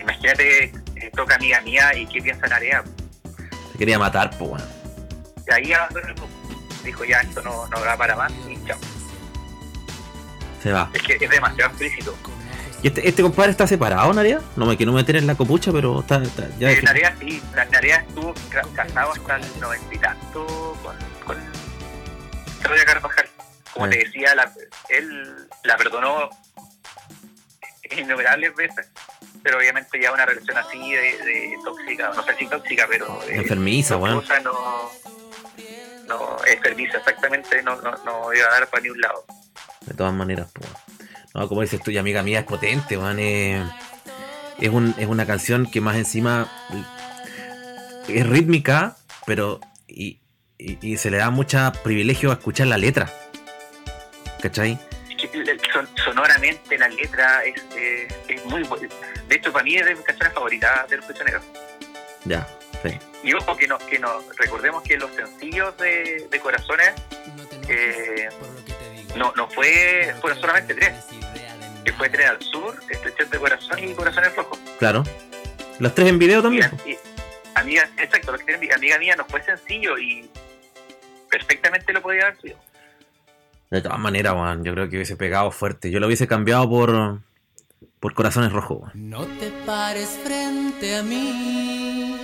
imagínate, 0.00 0.72
eh, 1.06 1.10
toca 1.14 1.36
amiga 1.36 1.60
mía 1.60 1.96
y 1.96 2.06
qué 2.06 2.20
piensa 2.20 2.46
Narea. 2.46 2.84
Se 3.72 3.78
quería 3.78 3.98
matar, 3.98 4.30
pues 4.38 4.50
bueno. 4.50 4.64
ahí 5.52 5.72
abandonó 5.72 6.08
el 6.08 6.14
grupo 6.14 6.36
dijo 6.84 7.04
ya 7.04 7.20
esto 7.20 7.42
no, 7.42 7.66
no 7.66 7.80
va 7.80 7.96
para 7.96 8.16
más 8.16 8.32
y 8.48 8.64
chao. 8.66 8.78
Se 10.62 10.72
va. 10.72 10.88
Es 10.94 11.02
que 11.02 11.18
es 11.20 11.30
demasiado 11.30 11.70
explícito. 11.70 12.16
¿Y 12.82 12.88
este, 12.88 13.08
este 13.08 13.22
compadre 13.22 13.50
está 13.50 13.66
separado, 13.66 14.12
Narea? 14.12 14.40
No 14.54 14.66
me 14.66 14.76
quiero 14.76 14.92
meter 14.92 15.16
en 15.16 15.26
la 15.26 15.34
copucha, 15.34 15.72
pero 15.72 16.00
está, 16.00 16.22
ya. 16.58 16.70
Eh, 16.70 16.82
Narea 16.82 17.14
sí, 17.18 17.42
Narea 17.54 17.96
estuvo 17.96 18.34
casado 18.74 19.12
hasta 19.12 19.36
el 19.36 19.60
noventa 19.60 19.94
y 19.94 19.98
tanto 19.98 20.76
con, 20.82 20.96
con 21.24 21.36
Claudia 22.62 22.84
Carvajal. 22.84 23.28
Como 23.72 23.88
te 23.88 23.98
decía, 23.98 24.34
la, 24.34 24.50
él 24.88 25.48
la 25.64 25.76
perdonó 25.76 26.30
innumerables 27.90 28.54
veces, 28.54 28.88
pero 29.46 29.58
obviamente 29.58 30.00
ya 30.00 30.10
una 30.10 30.26
relación 30.26 30.58
así 30.58 30.90
de, 30.90 31.56
tóxica, 31.64 32.10
no 32.16 32.24
sé 32.24 32.34
si 32.36 32.48
tóxica, 32.48 32.84
pero... 32.90 33.20
Enfermiza, 33.28 33.94
bueno. 33.94 34.20
No, 34.42 34.90
no 36.08 36.44
es 36.44 36.56
permiso 36.56 36.96
exactamente, 36.96 37.62
no, 37.62 37.80
no, 37.80 37.92
no 38.04 38.34
iba 38.34 38.44
a 38.48 38.50
dar 38.50 38.68
para 38.68 38.82
ni 38.82 38.90
un 38.90 39.00
lado. 39.00 39.24
De 39.82 39.94
todas 39.94 40.12
maneras, 40.12 40.48
pues. 40.52 40.68
No, 41.32 41.48
como 41.48 41.60
dices 41.60 41.80
tú, 41.80 41.92
y 41.92 41.98
amiga 41.98 42.24
mía, 42.24 42.40
es 42.40 42.44
potente, 42.44 42.98
man. 42.98 43.20
Es, 43.20 43.64
es, 44.58 44.68
un, 44.68 44.96
es 44.98 45.06
una 45.06 45.26
canción 45.26 45.70
que 45.70 45.80
más 45.80 45.94
encima 45.94 46.50
es 48.08 48.26
rítmica, 48.26 48.96
pero 49.26 49.60
y, 49.86 50.18
y, 50.58 50.96
se 50.96 51.08
le 51.08 51.18
da 51.18 51.30
mucho 51.30 51.70
privilegio 51.84 52.32
a 52.32 52.34
escuchar 52.34 52.66
la 52.66 52.78
letra. 52.78 53.12
¿Cachai? 54.42 54.76
Sonoramente 56.16 56.78
la 56.78 56.88
letra 56.88 57.44
es, 57.44 57.62
es, 58.28 58.44
muy 58.46 58.62
buena. 58.62 58.88
De 59.28 59.36
hecho, 59.36 59.52
para 59.52 59.64
mí 59.64 59.76
es 59.76 59.84
de 59.84 59.94
mis 59.94 60.04
canciones 60.04 60.32
favoritas 60.34 60.88
de 60.88 60.96
los 60.96 61.04
prisioneros. 61.04 61.44
Ya. 62.24 62.46
Y 63.22 63.34
ojo 63.34 63.56
que 63.56 63.66
no, 63.66 63.78
que 63.78 63.98
no, 63.98 64.22
recordemos 64.38 64.82
que 64.82 64.96
los 64.96 65.10
sencillos 65.12 65.76
de, 65.78 66.28
Corazones 66.40 66.92
eh, 67.68 68.28
no, 69.16 69.32
no 69.36 69.48
fue, 69.48 70.14
fueron 70.20 70.40
solamente 70.40 70.74
tres. 70.74 70.94
Que 71.84 71.92
fue 71.92 72.08
Tres 72.08 72.30
al 72.30 72.40
Sur, 72.40 72.80
Estrechez 72.88 73.30
de 73.30 73.38
Corazón 73.38 73.78
y 73.78 73.94
Corazones 73.94 74.34
Rojos. 74.36 74.58
Claro. 74.78 75.04
Los 75.78 75.94
tres 75.94 76.08
en 76.08 76.18
video 76.18 76.42
también. 76.42 76.70
amiga, 77.54 77.88
exacto, 77.98 78.32
los 78.32 78.44
tres 78.44 78.58
amiga 78.72 78.98
mía 78.98 79.16
no 79.16 79.24
fue 79.26 79.42
sencillo 79.42 79.98
y 79.98 80.30
perfectamente 81.30 81.92
lo 81.92 82.00
podía 82.00 82.22
haber 82.22 82.40
sido. 82.40 82.58
De 83.70 83.80
todas 83.80 83.98
maneras, 83.98 84.34
Juan, 84.34 84.64
yo 84.64 84.72
creo 84.72 84.88
que 84.88 84.96
hubiese 84.96 85.16
pegado 85.16 85.50
fuerte. 85.50 85.90
Yo 85.90 86.00
lo 86.00 86.06
hubiese 86.06 86.26
cambiado 86.26 86.68
por, 86.68 87.20
por 88.00 88.14
Corazones 88.14 88.52
Rojos. 88.52 88.94
No 88.94 89.24
te 89.26 89.50
pares 89.64 90.18
frente 90.24 90.96
a 90.96 91.02
mí 91.02 92.16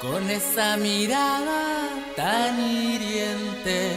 con 0.00 0.28
esa 0.30 0.76
mirada 0.76 1.88
tan 2.16 2.60
hiriente 2.60 3.92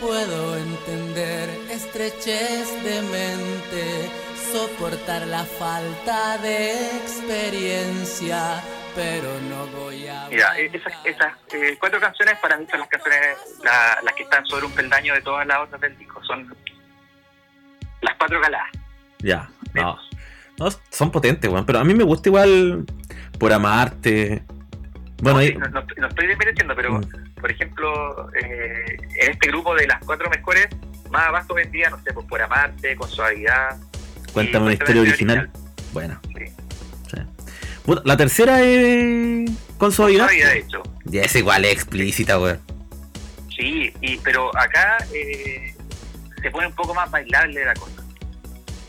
puedo 0.00 0.56
entender 0.56 1.48
estrechez 1.70 2.68
de 2.82 3.02
mente, 3.02 4.10
soportar 4.52 5.26
la 5.26 5.44
falta 5.44 6.38
de 6.38 6.72
experiencia, 6.96 8.62
pero 8.94 9.40
no 9.48 9.66
voy 9.78 10.06
a... 10.06 10.28
Mira, 10.28 10.58
eh, 10.58 10.70
esas, 11.04 11.32
eh, 11.52 11.76
cuatro 11.78 12.00
canciones 12.00 12.38
para 12.38 12.56
mí 12.56 12.66
son 12.70 12.80
las 12.80 12.88
canciones, 12.88 13.38
las 13.62 14.14
que 14.14 14.22
están 14.22 14.44
sobre 14.46 14.66
un 14.66 14.72
peldaño 14.72 15.14
de 15.14 15.22
todas 15.22 15.46
las 15.46 15.58
otras 15.60 15.80
del 15.80 15.96
disco, 15.98 16.22
son 16.24 16.54
las 18.00 18.16
cuatro 18.16 18.40
galadas. 18.40 18.68
Ya, 19.18 19.48
no. 19.74 19.98
son 20.90 21.10
potentes, 21.10 21.50
weón, 21.50 21.66
pero 21.66 21.78
a 21.78 21.84
mí 21.84 21.94
me 21.94 22.04
gusta 22.04 22.28
igual 22.28 22.84
por 23.38 23.52
amarte, 23.52 24.42
bueno, 25.22 25.40
no, 25.58 25.84
no, 25.98 26.08
estoy 26.08 26.26
desmereciendo, 26.26 26.74
pero 26.74 26.98
mm. 26.98 27.34
por 27.40 27.50
ejemplo, 27.50 28.30
eh, 28.34 28.96
en 29.20 29.32
este 29.32 29.48
grupo 29.48 29.74
de 29.74 29.86
las 29.86 30.02
cuatro 30.04 30.30
mejores, 30.30 30.68
más 31.10 31.26
abajo 31.26 31.54
vendía, 31.54 31.90
no 31.90 32.02
sé, 32.02 32.12
pues 32.12 32.26
por 32.26 32.40
amarte, 32.40 32.96
con 32.96 33.08
suavidad. 33.08 33.76
Cuéntame 34.32 34.66
una 34.66 34.74
historia 34.74 35.02
original. 35.02 35.50
Bueno. 35.92 36.18
Sí. 36.36 36.44
La 38.04 38.16
tercera 38.16 38.62
es 38.62 39.50
con 39.78 39.92
suavidad. 39.92 40.26
Con 40.26 40.28
suavidad, 40.28 40.52
de 40.52 40.58
hecho. 40.58 40.82
Ya 41.04 41.22
es 41.22 41.34
igual, 41.34 41.64
es 41.64 41.72
explícita, 41.72 42.36
güey. 42.36 42.56
Sí, 43.56 43.92
y, 44.00 44.16
pero 44.18 44.56
acá 44.56 44.98
eh, 45.12 45.74
se 46.40 46.50
pone 46.50 46.66
un 46.66 46.74
poco 46.74 46.94
más 46.94 47.10
bailable 47.10 47.64
la 47.64 47.74
cosa. 47.74 48.02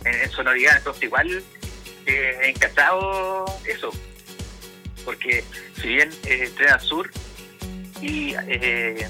En, 0.06 0.30
sonoridad, 0.32 0.78
entonces 0.78 1.04
igual 1.04 1.44
eh, 2.06 2.38
encachado 2.44 3.46
eso 3.66 3.92
porque 5.04 5.44
si 5.80 5.88
bien 5.88 6.10
eh, 6.26 6.50
Tren 6.56 6.80
Sur 6.80 7.12
y 8.02 8.34
eh, 8.48 9.08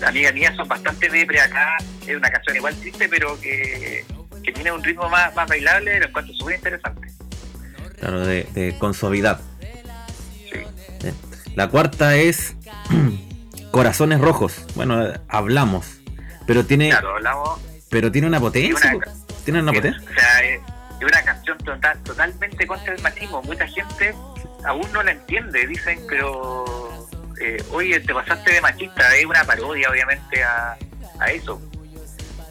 la 0.00 0.08
amiga 0.08 0.32
mía 0.32 0.54
son 0.56 0.68
bastante 0.68 1.08
depre 1.08 1.40
acá, 1.40 1.76
es 2.06 2.16
una 2.16 2.30
canción 2.30 2.56
igual 2.56 2.74
triste, 2.76 3.08
pero 3.08 3.38
que, 3.40 4.04
tiene 4.42 4.72
un 4.72 4.82
ritmo 4.82 5.08
más, 5.08 5.34
más 5.36 5.48
bailable, 5.48 6.00
lo 6.00 6.06
encuentro 6.06 6.34
súper 6.34 6.56
interesante. 6.56 7.08
Claro, 8.02 8.26
de, 8.26 8.74
con 8.80 8.94
suavidad. 8.94 9.40
La 11.54 11.68
cuarta 11.68 12.16
es 12.16 12.56
Corazones 13.70 14.20
Rojos. 14.20 14.64
Bueno, 14.74 15.12
hablamos, 15.28 16.00
pero 16.44 16.66
tiene... 16.66 16.90
Claro, 16.90 17.14
hablamos... 17.14 17.60
Pero 17.90 18.10
tiene 18.10 18.26
una 18.26 18.40
potencia. 18.40 18.98
¿Tiene 19.44 19.62
una 19.62 19.72
potencia? 19.72 20.02
O 20.02 20.14
sea, 20.14 20.42
es 20.42 20.60
una 21.00 21.22
canción 21.22 21.58
total, 21.58 22.02
totalmente 22.02 22.66
contra 22.66 22.92
el 22.92 23.02
machismo. 23.02 23.40
Mucha 23.42 23.68
gente 23.68 24.16
aún 24.64 24.92
no 24.92 25.04
la 25.04 25.12
entiende, 25.12 25.64
dicen, 25.68 26.00
pero 26.08 27.08
eh, 27.40 27.62
oye, 27.70 28.00
te 28.00 28.12
pasaste 28.12 28.54
de 28.54 28.60
machista, 28.62 29.14
es 29.14 29.26
una 29.26 29.44
parodia 29.44 29.88
obviamente 29.88 30.42
a, 30.42 30.76
a 31.20 31.26
eso. 31.30 31.62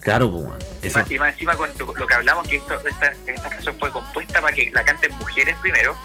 Claro, 0.01 0.31
pues. 0.31 0.45
Y 0.83 0.89
más, 0.97 1.11
y 1.11 1.19
más 1.19 1.33
encima 1.33 1.55
con 1.55 1.69
lo, 1.77 1.93
lo 1.95 2.07
que 2.07 2.13
hablamos, 2.13 2.47
que 2.47 2.55
esto, 2.57 2.73
esta, 2.87 3.13
esta 3.27 3.49
canción 3.49 3.75
fue 3.79 3.91
compuesta 3.91 4.41
para 4.41 4.53
que 4.55 4.69
la 4.73 4.83
canten 4.83 5.11
mujeres 5.17 5.55
primero, 5.61 5.95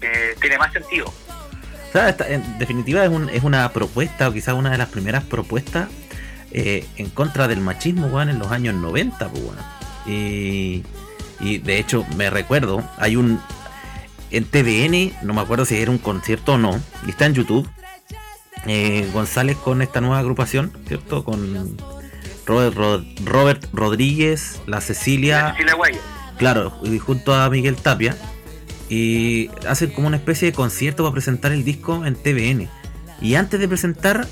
eh, 0.00 0.36
tiene 0.40 0.58
más 0.58 0.72
sentido. 0.72 1.06
o 1.06 1.92
sea, 1.92 2.08
esta- 2.10 2.28
en 2.28 2.58
definitiva 2.58 3.02
es, 3.04 3.10
un- 3.10 3.30
es 3.30 3.42
una 3.44 3.72
propuesta, 3.72 4.28
o 4.28 4.32
quizás 4.32 4.54
una 4.54 4.70
de 4.70 4.78
las 4.78 4.88
primeras 4.88 5.24
propuestas 5.24 5.88
eh, 6.50 6.86
en 6.96 7.10
contra 7.10 7.46
del 7.48 7.60
machismo, 7.60 8.06
weón, 8.08 8.28
en 8.30 8.38
los 8.38 8.50
años 8.50 8.74
90, 8.74 9.28
pues, 9.28 9.42
weón. 9.42 9.56
Y, 10.06 10.82
y 11.40 11.58
de 11.58 11.78
hecho, 11.78 12.04
me 12.16 12.30
recuerdo, 12.30 12.82
hay 12.98 13.16
un. 13.16 13.40
En 14.30 14.44
TVN, 14.44 15.12
no 15.22 15.32
me 15.34 15.40
acuerdo 15.40 15.64
si 15.64 15.80
era 15.80 15.90
un 15.90 15.98
concierto 15.98 16.54
o 16.54 16.58
no, 16.58 16.78
y 17.06 17.10
está 17.10 17.26
en 17.26 17.34
YouTube. 17.34 17.68
eh, 18.66 19.08
González 19.14 19.56
con 19.56 19.80
esta 19.82 20.00
nueva 20.00 20.18
agrupación, 20.18 20.72
¿cierto? 20.88 21.24
Con 21.24 21.76
Robert, 22.48 22.74
Rod- 22.76 23.04
Robert 23.24 23.64
Rodríguez, 23.72 24.60
la 24.66 24.80
Cecilia. 24.80 25.50
Cecilia 25.52 25.74
Guayo. 25.74 25.98
Claro, 26.38 26.72
y 26.82 26.98
junto 26.98 27.34
a 27.34 27.48
Miguel 27.50 27.76
Tapia. 27.76 28.16
Y 28.88 29.50
hacen 29.68 29.90
como 29.90 30.06
una 30.08 30.16
especie 30.16 30.50
de 30.50 30.54
concierto 30.56 31.02
para 31.04 31.12
presentar 31.12 31.52
el 31.52 31.62
disco 31.64 32.04
en 32.06 32.14
TVN. 32.16 32.68
Y 33.20 33.34
antes 33.34 33.60
de 33.60 33.68
presentar 33.68 34.26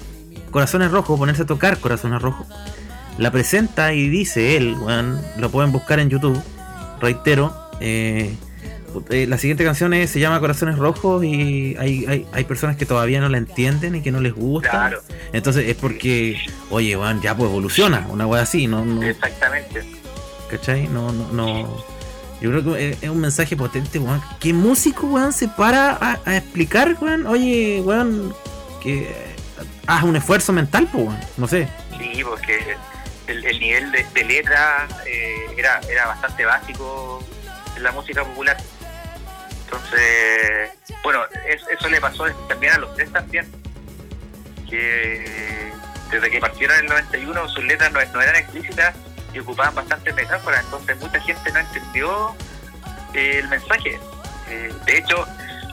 Corazones 0.50 0.90
Rojos, 0.90 1.18
ponerse 1.18 1.42
a 1.42 1.46
tocar 1.46 1.78
Corazones 1.78 2.22
Rojos, 2.22 2.46
la 3.18 3.30
presenta 3.30 3.92
y 3.92 4.08
dice 4.08 4.56
él, 4.56 4.74
weón, 4.80 5.20
lo 5.38 5.50
pueden 5.50 5.72
buscar 5.72 6.00
en 6.00 6.08
YouTube, 6.08 6.40
reitero, 7.00 7.54
eh, 7.80 8.34
eh, 9.10 9.26
la 9.26 9.38
siguiente 9.38 9.64
canción 9.64 9.92
es- 9.94 10.10
se 10.10 10.20
llama 10.20 10.40
Corazones 10.40 10.78
Rojos 10.78 11.24
y 11.24 11.76
hay, 11.78 12.04
hay, 12.06 12.26
hay 12.32 12.44
personas 12.44 12.76
que 12.76 12.86
todavía 12.86 13.20
no 13.20 13.28
la 13.28 13.38
entienden 13.38 13.94
y 13.96 14.02
que 14.02 14.10
no 14.10 14.20
les 14.20 14.34
gusta. 14.34 14.70
Claro, 14.70 15.02
Entonces 15.32 15.68
es 15.68 15.76
porque, 15.76 16.38
oye, 16.70 16.96
weón, 16.96 17.20
ya 17.20 17.36
pues 17.36 17.50
evoluciona, 17.50 18.06
una 18.08 18.26
wea 18.26 18.42
así, 18.42 18.66
no, 18.66 18.84
no, 18.84 19.02
exactamente. 19.02 19.82
¿Cachai? 20.50 20.86
No, 20.88 21.10
no, 21.12 21.32
no. 21.32 21.84
Yo 22.40 22.50
creo 22.50 22.64
que 22.74 22.90
es- 22.90 23.02
es 23.02 23.08
un 23.08 23.20
mensaje 23.20 23.56
potente, 23.56 23.98
weón. 23.98 24.22
¿Qué 24.40 24.52
músico, 24.52 25.06
weón, 25.06 25.32
se 25.32 25.48
para 25.48 25.92
a, 25.92 26.20
a 26.24 26.36
explicar, 26.36 26.96
weón? 27.00 27.26
Oye, 27.26 27.80
weón, 27.84 28.34
que 28.82 29.14
haz 29.86 30.02
un 30.04 30.16
esfuerzo 30.16 30.52
mental, 30.52 30.88
pues, 30.92 31.06
weón. 31.06 31.20
No 31.36 31.48
sé. 31.48 31.68
Sí, 31.98 32.22
porque 32.22 32.76
el, 33.26 33.44
el 33.44 33.58
nivel 33.58 33.90
de, 33.90 34.06
de 34.14 34.24
letra 34.24 34.86
eh, 35.06 35.34
era, 35.56 35.80
era 35.90 36.06
bastante 36.06 36.44
básico 36.44 37.24
en 37.76 37.82
la 37.82 37.90
música 37.92 38.22
popular. 38.24 38.56
Entonces, 39.66 40.70
bueno, 41.02 41.20
es- 41.48 41.66
eso 41.68 41.88
le 41.88 42.00
pasó 42.00 42.24
también 42.48 42.72
a 42.74 42.78
los 42.78 42.94
tres 42.94 43.12
también, 43.12 43.50
que 44.68 45.72
desde 46.10 46.30
que 46.30 46.38
partieron 46.40 46.76
en 46.78 46.84
el 46.84 46.88
91 46.90 47.48
sus 47.48 47.64
letras 47.64 47.90
no, 47.92 48.00
no 48.12 48.20
eran 48.22 48.36
explícitas 48.36 48.94
y 49.34 49.40
ocupaban 49.40 49.74
bastantes 49.74 50.14
metáforas, 50.14 50.64
entonces 50.64 50.96
mucha 50.98 51.20
gente 51.20 51.52
no 51.52 51.58
entendió 51.58 52.34
eh, 53.14 53.38
el 53.40 53.48
mensaje. 53.48 53.98
Eh, 54.48 54.72
de 54.86 54.98
hecho, 54.98 55.26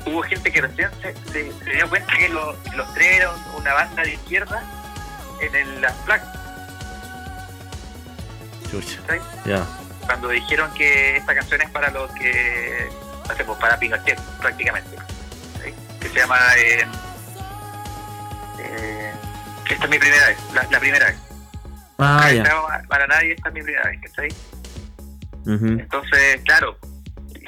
hubo 0.08 0.22
gente 0.24 0.52
que 0.52 0.62
recién 0.62 0.90
se, 1.02 1.14
se- 1.32 1.52
se 1.64 1.70
dio 1.72 1.88
cuenta 1.90 2.12
que 2.18 2.30
lo- 2.30 2.56
los 2.76 2.94
tres 2.96 3.18
eran 3.20 3.36
una 3.56 3.74
banda 3.74 4.02
de 4.04 4.14
izquierda 4.14 4.62
en 5.40 5.56
el 5.56 5.86
Unplugged, 5.86 6.24
Chucha. 8.72 9.00
¿sí? 9.10 9.18
Ya. 9.46 9.66
cuando 10.06 10.28
dijeron 10.30 10.74
que 10.74 11.18
esta 11.18 11.34
canción 11.36 11.62
es 11.62 11.70
para 11.70 11.90
los 11.92 12.12
que, 12.14 12.90
no 13.28 13.36
sé, 13.36 13.44
pues 13.44 13.60
para 13.60 13.78
Pinochet 13.78 14.20
prácticamente, 14.40 14.98
¿sí? 15.64 15.74
que 16.00 16.10
se 16.10 16.20
llama 16.20 16.38
eh, 16.58 16.86
eh, 18.60 19.14
Esta 19.70 19.84
es 19.86 19.90
mi 19.90 20.00
primera 20.00 20.28
vez, 20.28 20.38
la, 20.54 20.64
la 20.70 20.80
primera 20.80 21.06
vez. 21.08 21.18
Ah, 22.00 22.32
ya. 22.32 22.44
Para 22.88 23.08
nadie 23.08 23.34
esta 23.34 23.50
es 23.50 23.56
mi 23.56 23.62
primera 23.62 23.90
vez, 23.90 24.00
¿cachai? 24.02 24.30
Ujú. 25.46 25.68
Entonces, 25.68 26.42
claro, 26.46 26.78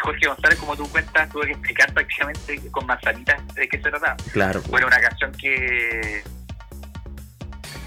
Jorge 0.01 0.27
González, 0.27 0.59
como 0.59 0.75
tú 0.75 0.89
cuentas, 0.89 1.29
tuve 1.29 1.47
que 1.47 1.51
explicar 1.53 1.93
prácticamente 1.93 2.61
con 2.71 2.85
manzanitas 2.85 3.41
de 3.55 3.67
qué 3.67 3.77
se 3.77 3.89
trataba. 3.89 4.15
Claro. 4.31 4.61
Bueno, 4.67 4.87
una 4.87 4.99
canción 4.99 5.31
que. 5.33 6.23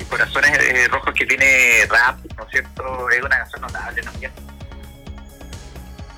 Corazones 0.08 0.58
eh, 0.58 0.88
Rojos 0.88 1.12
que 1.14 1.26
tiene 1.26 1.84
rap, 1.86 2.18
¿no 2.36 2.44
es 2.44 2.50
cierto? 2.50 3.10
Es 3.10 3.22
una 3.22 3.38
canción 3.40 3.60
notable 3.60 4.02
también, 4.02 4.32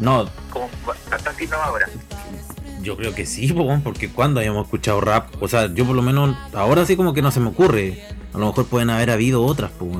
No, 0.00 0.28
como 0.50 0.68
bastante 1.10 1.44
innovadora. 1.44 1.86
yo 2.82 2.96
creo 2.96 3.14
que 3.14 3.26
sí, 3.26 3.52
porque 3.84 4.08
cuando 4.10 4.40
hayamos 4.40 4.64
escuchado 4.64 5.00
rap, 5.00 5.28
o 5.42 5.48
sea, 5.48 5.66
yo 5.72 5.84
por 5.84 5.94
lo 5.96 6.02
menos 6.02 6.36
ahora 6.54 6.86
sí 6.86 6.96
como 6.96 7.12
que 7.14 7.22
no 7.22 7.30
se 7.30 7.40
me 7.40 7.48
ocurre. 7.48 8.02
A 8.32 8.38
lo 8.38 8.46
mejor 8.46 8.66
pueden 8.66 8.90
haber 8.90 9.10
habido 9.10 9.42
otras, 9.42 9.70
pues. 9.78 9.90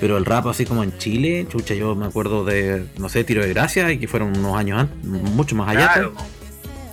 Pero 0.00 0.18
el 0.18 0.24
rap 0.26 0.46
así 0.48 0.66
como 0.66 0.82
en 0.82 0.96
Chile, 0.98 1.46
chucha, 1.48 1.72
yo 1.74 1.94
me 1.94 2.06
acuerdo 2.06 2.44
de, 2.44 2.86
no 2.98 3.08
sé, 3.08 3.24
Tiro 3.24 3.42
de 3.42 3.48
Gracia, 3.54 3.90
y 3.90 3.98
que 3.98 4.06
fueron 4.06 4.36
unos 4.36 4.56
años 4.56 4.78
antes, 4.80 4.96
mucho 5.04 5.54
más 5.56 5.68
allá, 5.70 5.92
Claro, 5.92 6.12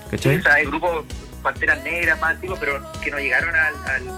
¿cachai? 0.10 0.38
o 0.38 0.42
sea, 0.42 0.54
hay 0.54 0.66
grupos 0.66 1.04
Panteras 1.44 1.84
Negras 1.84 2.22
más 2.22 2.32
antiguos, 2.36 2.58
pero 2.60 2.80
que 3.04 3.12
no 3.12 3.18
llegaron 3.18 3.54
al, 3.56 3.74
al- 3.86 4.10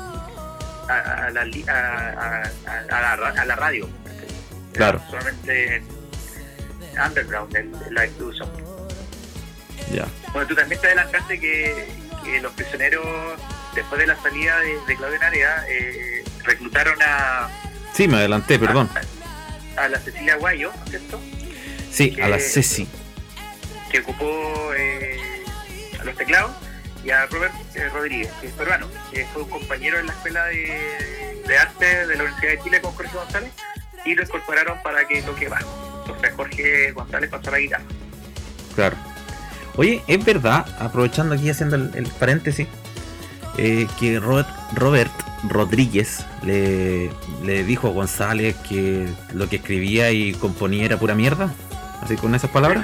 a, 0.89 1.25
a 1.27 1.31
la, 1.31 1.41
a, 1.41 3.01
la, 3.01 3.15
ra- 3.15 3.41
a 3.41 3.45
la 3.45 3.55
radio. 3.55 3.89
Claro. 4.73 5.01
Solamente 5.09 5.81
underground, 6.99 7.55
en 7.55 7.71
la 7.93 8.03
distribución. 8.03 8.49
Ya. 9.91 10.05
Bueno, 10.31 10.47
tú 10.47 10.55
también 10.55 10.79
te 10.81 10.87
adelantaste 10.87 11.39
que, 11.39 11.87
que 12.23 12.41
los 12.41 12.51
prisioneros, 12.53 13.05
después 13.75 13.99
de 13.99 14.07
la 14.07 14.15
salida 14.21 14.59
de, 14.59 14.77
de 14.87 14.95
Claudio 14.95 15.19
Narea, 15.19 15.65
eh, 15.69 16.23
reclutaron 16.43 16.97
a, 17.05 17.49
Sí, 17.93 18.07
me 18.07 18.17
adelanté, 18.17 18.57
perdón. 18.57 18.89
a, 19.77 19.83
a 19.83 19.89
la 19.89 19.99
Cecilia 19.99 20.35
Guayo, 20.37 20.71
¿no 20.75 20.83
es 20.85 20.89
¿cierto? 20.89 21.21
Sí, 21.91 22.17
a 22.21 22.27
la 22.27 22.39
Ceci. 22.39 22.87
que 23.91 23.99
ocupó 23.99 24.71
eh, 24.75 25.43
a 25.99 26.03
los 26.03 26.15
teclados, 26.15 26.51
y 27.03 27.11
a 27.11 27.25
Robert 27.27 27.53
eh, 27.75 27.89
Rodríguez, 27.89 28.31
que 28.41 28.47
es 28.47 28.53
peruano, 28.53 28.87
que 29.11 29.25
fue 29.27 29.43
un 29.43 29.49
compañero 29.49 29.99
en 29.99 30.07
la 30.07 30.13
escuela 30.13 30.45
de, 30.45 31.43
de 31.45 31.57
arte 31.57 32.07
de 32.07 32.15
la 32.15 32.23
Universidad 32.23 32.51
de 32.53 32.59
Chile 32.63 32.81
con 32.81 32.93
Jorge 32.93 33.15
González, 33.15 33.51
y 34.05 34.15
lo 34.15 34.23
incorporaron 34.23 34.81
para 34.81 35.05
que 35.07 35.21
toque 35.21 35.47
bajo. 35.49 35.92
Entonces 36.05 36.33
Jorge 36.35 36.91
González 36.91 37.29
pasó 37.29 37.51
la 37.51 37.59
guitarra. 37.59 37.83
Claro. 38.75 38.95
Oye, 39.75 40.03
es 40.07 40.23
verdad, 40.23 40.65
aprovechando 40.79 41.35
aquí 41.35 41.49
haciendo 41.49 41.75
el, 41.75 41.91
el 41.95 42.05
paréntesis, 42.07 42.67
eh, 43.57 43.87
que 43.99 44.19
Robert, 44.19 44.47
Robert 44.73 45.11
Rodríguez 45.49 46.25
le, 46.43 47.11
le 47.43 47.63
dijo 47.63 47.87
a 47.87 47.91
González 47.91 48.55
que 48.67 49.07
lo 49.33 49.49
que 49.49 49.57
escribía 49.57 50.11
y 50.11 50.33
componía 50.33 50.85
era 50.85 50.97
pura 50.97 51.15
mierda. 51.15 51.53
Así 52.01 52.15
con 52.17 52.35
esas 52.35 52.49
palabras. 52.49 52.83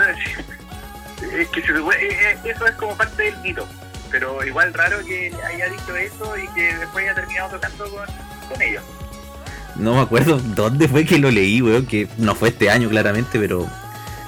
Eso 1.21 1.37
es, 1.37 1.47
que 1.49 1.61
se 1.61 1.71
eh, 1.73 1.77
eh, 2.01 2.37
eso 2.45 2.65
es 2.65 2.71
como 2.75 2.95
parte 2.95 3.23
del 3.23 3.37
mito, 3.39 3.67
pero 4.09 4.43
igual 4.45 4.73
raro 4.73 5.03
que 5.05 5.33
haya 5.45 5.69
dicho 5.69 5.95
eso 5.95 6.37
y 6.37 6.47
que 6.53 6.73
después 6.75 7.03
haya 7.03 7.15
terminado 7.15 7.49
tocando 7.49 7.89
con, 7.89 8.05
con 8.47 8.61
ellos. 8.61 8.83
No 9.79 9.95
me 9.95 10.01
acuerdo 10.01 10.39
dónde 10.55 10.87
fue 10.87 11.05
que 11.05 11.17
lo 11.17 11.31
leí, 11.31 11.61
weón, 11.61 11.85
que 11.85 12.07
no 12.17 12.35
fue 12.35 12.49
este 12.49 12.69
año 12.69 12.89
claramente, 12.89 13.39
pero 13.39 13.67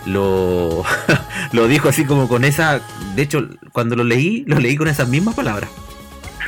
lo, 0.05 0.83
lo 1.51 1.67
dijo 1.67 1.89
así 1.89 2.05
como 2.05 2.27
con 2.27 2.43
esa... 2.43 2.81
De 3.15 3.21
hecho, 3.21 3.47
cuando 3.71 3.95
lo 3.95 4.03
leí, 4.03 4.43
lo 4.47 4.59
leí 4.59 4.75
con 4.77 4.87
esas 4.87 5.07
mismas 5.07 5.35
palabras. 5.35 5.69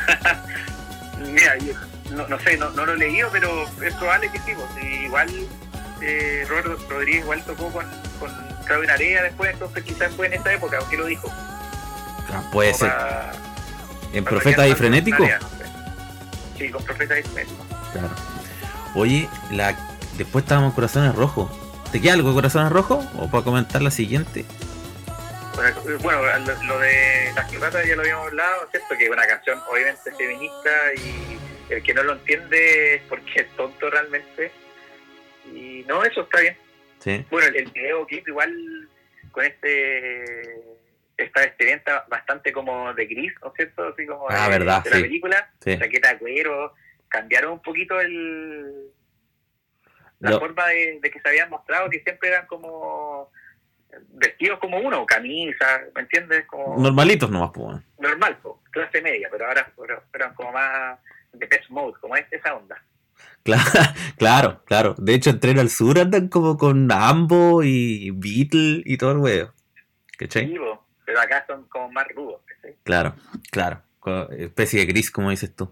Mira, 1.31 1.57
yo 1.59 1.73
no, 2.15 2.27
no 2.27 2.39
sé, 2.39 2.57
no, 2.57 2.69
no 2.71 2.85
lo 2.85 2.93
he 2.93 2.97
leído, 2.97 3.29
pero 3.31 3.65
es 3.85 3.93
probable 3.95 4.29
que 4.31 4.39
sí. 4.39 4.51
pues, 4.55 4.85
igual 5.03 5.29
eh, 6.01 6.45
Robert 6.47 6.79
Rodríguez 6.89 7.21
igual 7.23 7.43
tocó 7.43 7.69
con, 7.71 7.85
con 8.19 8.31
Claudio 8.65 8.87
Narea 8.87 9.23
después, 9.23 9.51
entonces 9.53 9.83
quizás 9.83 10.13
fue 10.15 10.27
en 10.27 10.33
esa 10.33 10.53
época, 10.53 10.77
aunque 10.79 10.97
lo 10.97 11.05
dijo. 11.05 11.29
Ah, 11.31 12.41
puede 12.51 12.71
Como 12.71 12.79
ser. 12.85 12.89
para- 12.89 13.31
En 14.13 14.23
para 14.23 14.35
Profeta 14.37 14.67
y 14.67 14.73
Frenético. 14.75 15.23
Narea, 15.23 15.39
no 15.39 15.49
sé. 15.49 15.65
Sí, 16.57 16.69
con 16.71 16.83
Profeta 16.83 17.19
y 17.19 17.23
Frenético. 17.23 17.65
Claro. 17.91 18.09
Oye, 18.95 19.27
la, 19.51 19.75
después 20.17 20.43
estábamos 20.43 20.71
en 20.71 20.75
Corazones 20.75 21.15
Rojos. 21.15 21.51
¿Te 21.91 22.01
queda 22.01 22.13
algo 22.13 22.29
de 22.29 22.35
Corazones 22.35 22.71
Rojos? 22.71 23.05
¿O 23.17 23.29
para 23.29 23.43
comentar 23.43 23.81
la 23.81 23.91
siguiente? 23.91 24.45
Bueno, 26.01 26.21
lo, 26.23 26.63
lo 26.63 26.79
de 26.79 27.31
Las 27.35 27.49
Quebradas 27.49 27.85
ya 27.87 27.95
lo 27.95 28.01
habíamos 28.01 28.27
hablado, 28.27 28.67
¿cierto? 28.71 28.95
Que 28.97 29.05
es 29.05 29.09
una 29.11 29.25
canción 29.27 29.59
obviamente 29.71 30.11
feminista 30.17 30.69
y 30.95 31.37
el 31.73 31.83
que 31.83 31.93
no 31.93 32.03
lo 32.03 32.13
entiende 32.13 32.95
es 32.95 33.01
porque 33.03 33.41
es 33.41 33.47
tonto 33.55 33.89
realmente. 33.89 34.51
Y 35.53 35.85
no, 35.87 36.03
eso 36.03 36.21
está 36.21 36.39
bien. 36.41 36.57
Sí. 36.99 37.25
Bueno, 37.29 37.47
el, 37.49 37.55
el 37.57 37.71
video 37.71 38.05
clip 38.07 38.27
igual 38.27 38.89
con 39.31 39.43
este 39.45 40.61
esta 41.17 41.41
vestimenta 41.41 42.05
bastante 42.09 42.51
como 42.51 42.91
de 42.95 43.05
gris, 43.05 43.33
¿no 43.41 43.49
es 43.49 43.53
cierto? 43.55 43.87
Así 43.93 44.05
como 44.07 44.25
Ah, 44.29 44.45
de, 44.49 44.57
verdad, 44.57 44.83
de 44.83 44.89
sí. 44.89 44.95
la 44.95 45.01
película, 45.03 45.49
Sí. 45.63 45.77
chaqueta 45.77 46.13
de 46.13 46.17
cuero, 46.17 46.73
cambiaron 47.13 47.53
un 47.53 47.61
poquito 47.61 48.01
el 48.01 48.91
la 50.19 50.39
forma 50.39 50.67
de, 50.67 50.99
de 51.01 51.11
que 51.11 51.19
se 51.19 51.29
habían 51.29 51.49
mostrado, 51.49 51.89
que 51.89 52.01
siempre 52.01 52.29
eran 52.29 52.47
como 52.47 53.29
vestidos 54.13 54.57
como 54.59 54.79
uno, 54.79 55.05
camisa, 55.05 55.81
¿me 55.93 56.01
entiendes? 56.01 56.45
Como 56.47 56.81
Normalitos 56.81 57.29
nomás, 57.29 57.51
pues. 57.53 57.77
normal, 57.99 58.37
po, 58.41 58.61
clase 58.71 59.01
media, 59.01 59.27
pero 59.31 59.45
ahora 59.45 59.71
eran 60.13 60.33
como 60.33 60.53
más 60.53 60.97
de 61.33 61.45
best 61.45 61.69
mode, 61.69 61.93
como 61.99 62.15
es 62.15 62.25
esa 62.31 62.55
onda. 62.55 62.81
Claro, 63.43 63.63
claro, 64.17 64.63
claro. 64.65 64.95
De 64.97 65.13
hecho, 65.13 65.29
en 65.29 65.39
Tren 65.39 65.59
al 65.59 65.69
Sur 65.69 65.99
andan 65.99 66.29
como 66.29 66.57
con 66.57 66.91
Ambo 66.91 67.61
y 67.61 68.11
Beatle 68.11 68.81
y 68.85 68.97
todo 68.97 69.11
el 69.11 69.17
huevo. 69.17 69.53
¿Cachai? 70.17 70.47
Sí, 70.47 70.57
po, 70.57 70.85
pero 71.05 71.19
acá 71.19 71.43
son 71.47 71.67
como 71.67 71.91
más 71.91 72.07
rudos, 72.15 72.41
¿cachai? 72.45 72.77
Claro, 72.83 73.15
claro. 73.51 73.81
Especie 74.31 74.79
de 74.79 74.85
gris, 74.85 75.11
como 75.11 75.29
dices 75.29 75.53
tú. 75.55 75.71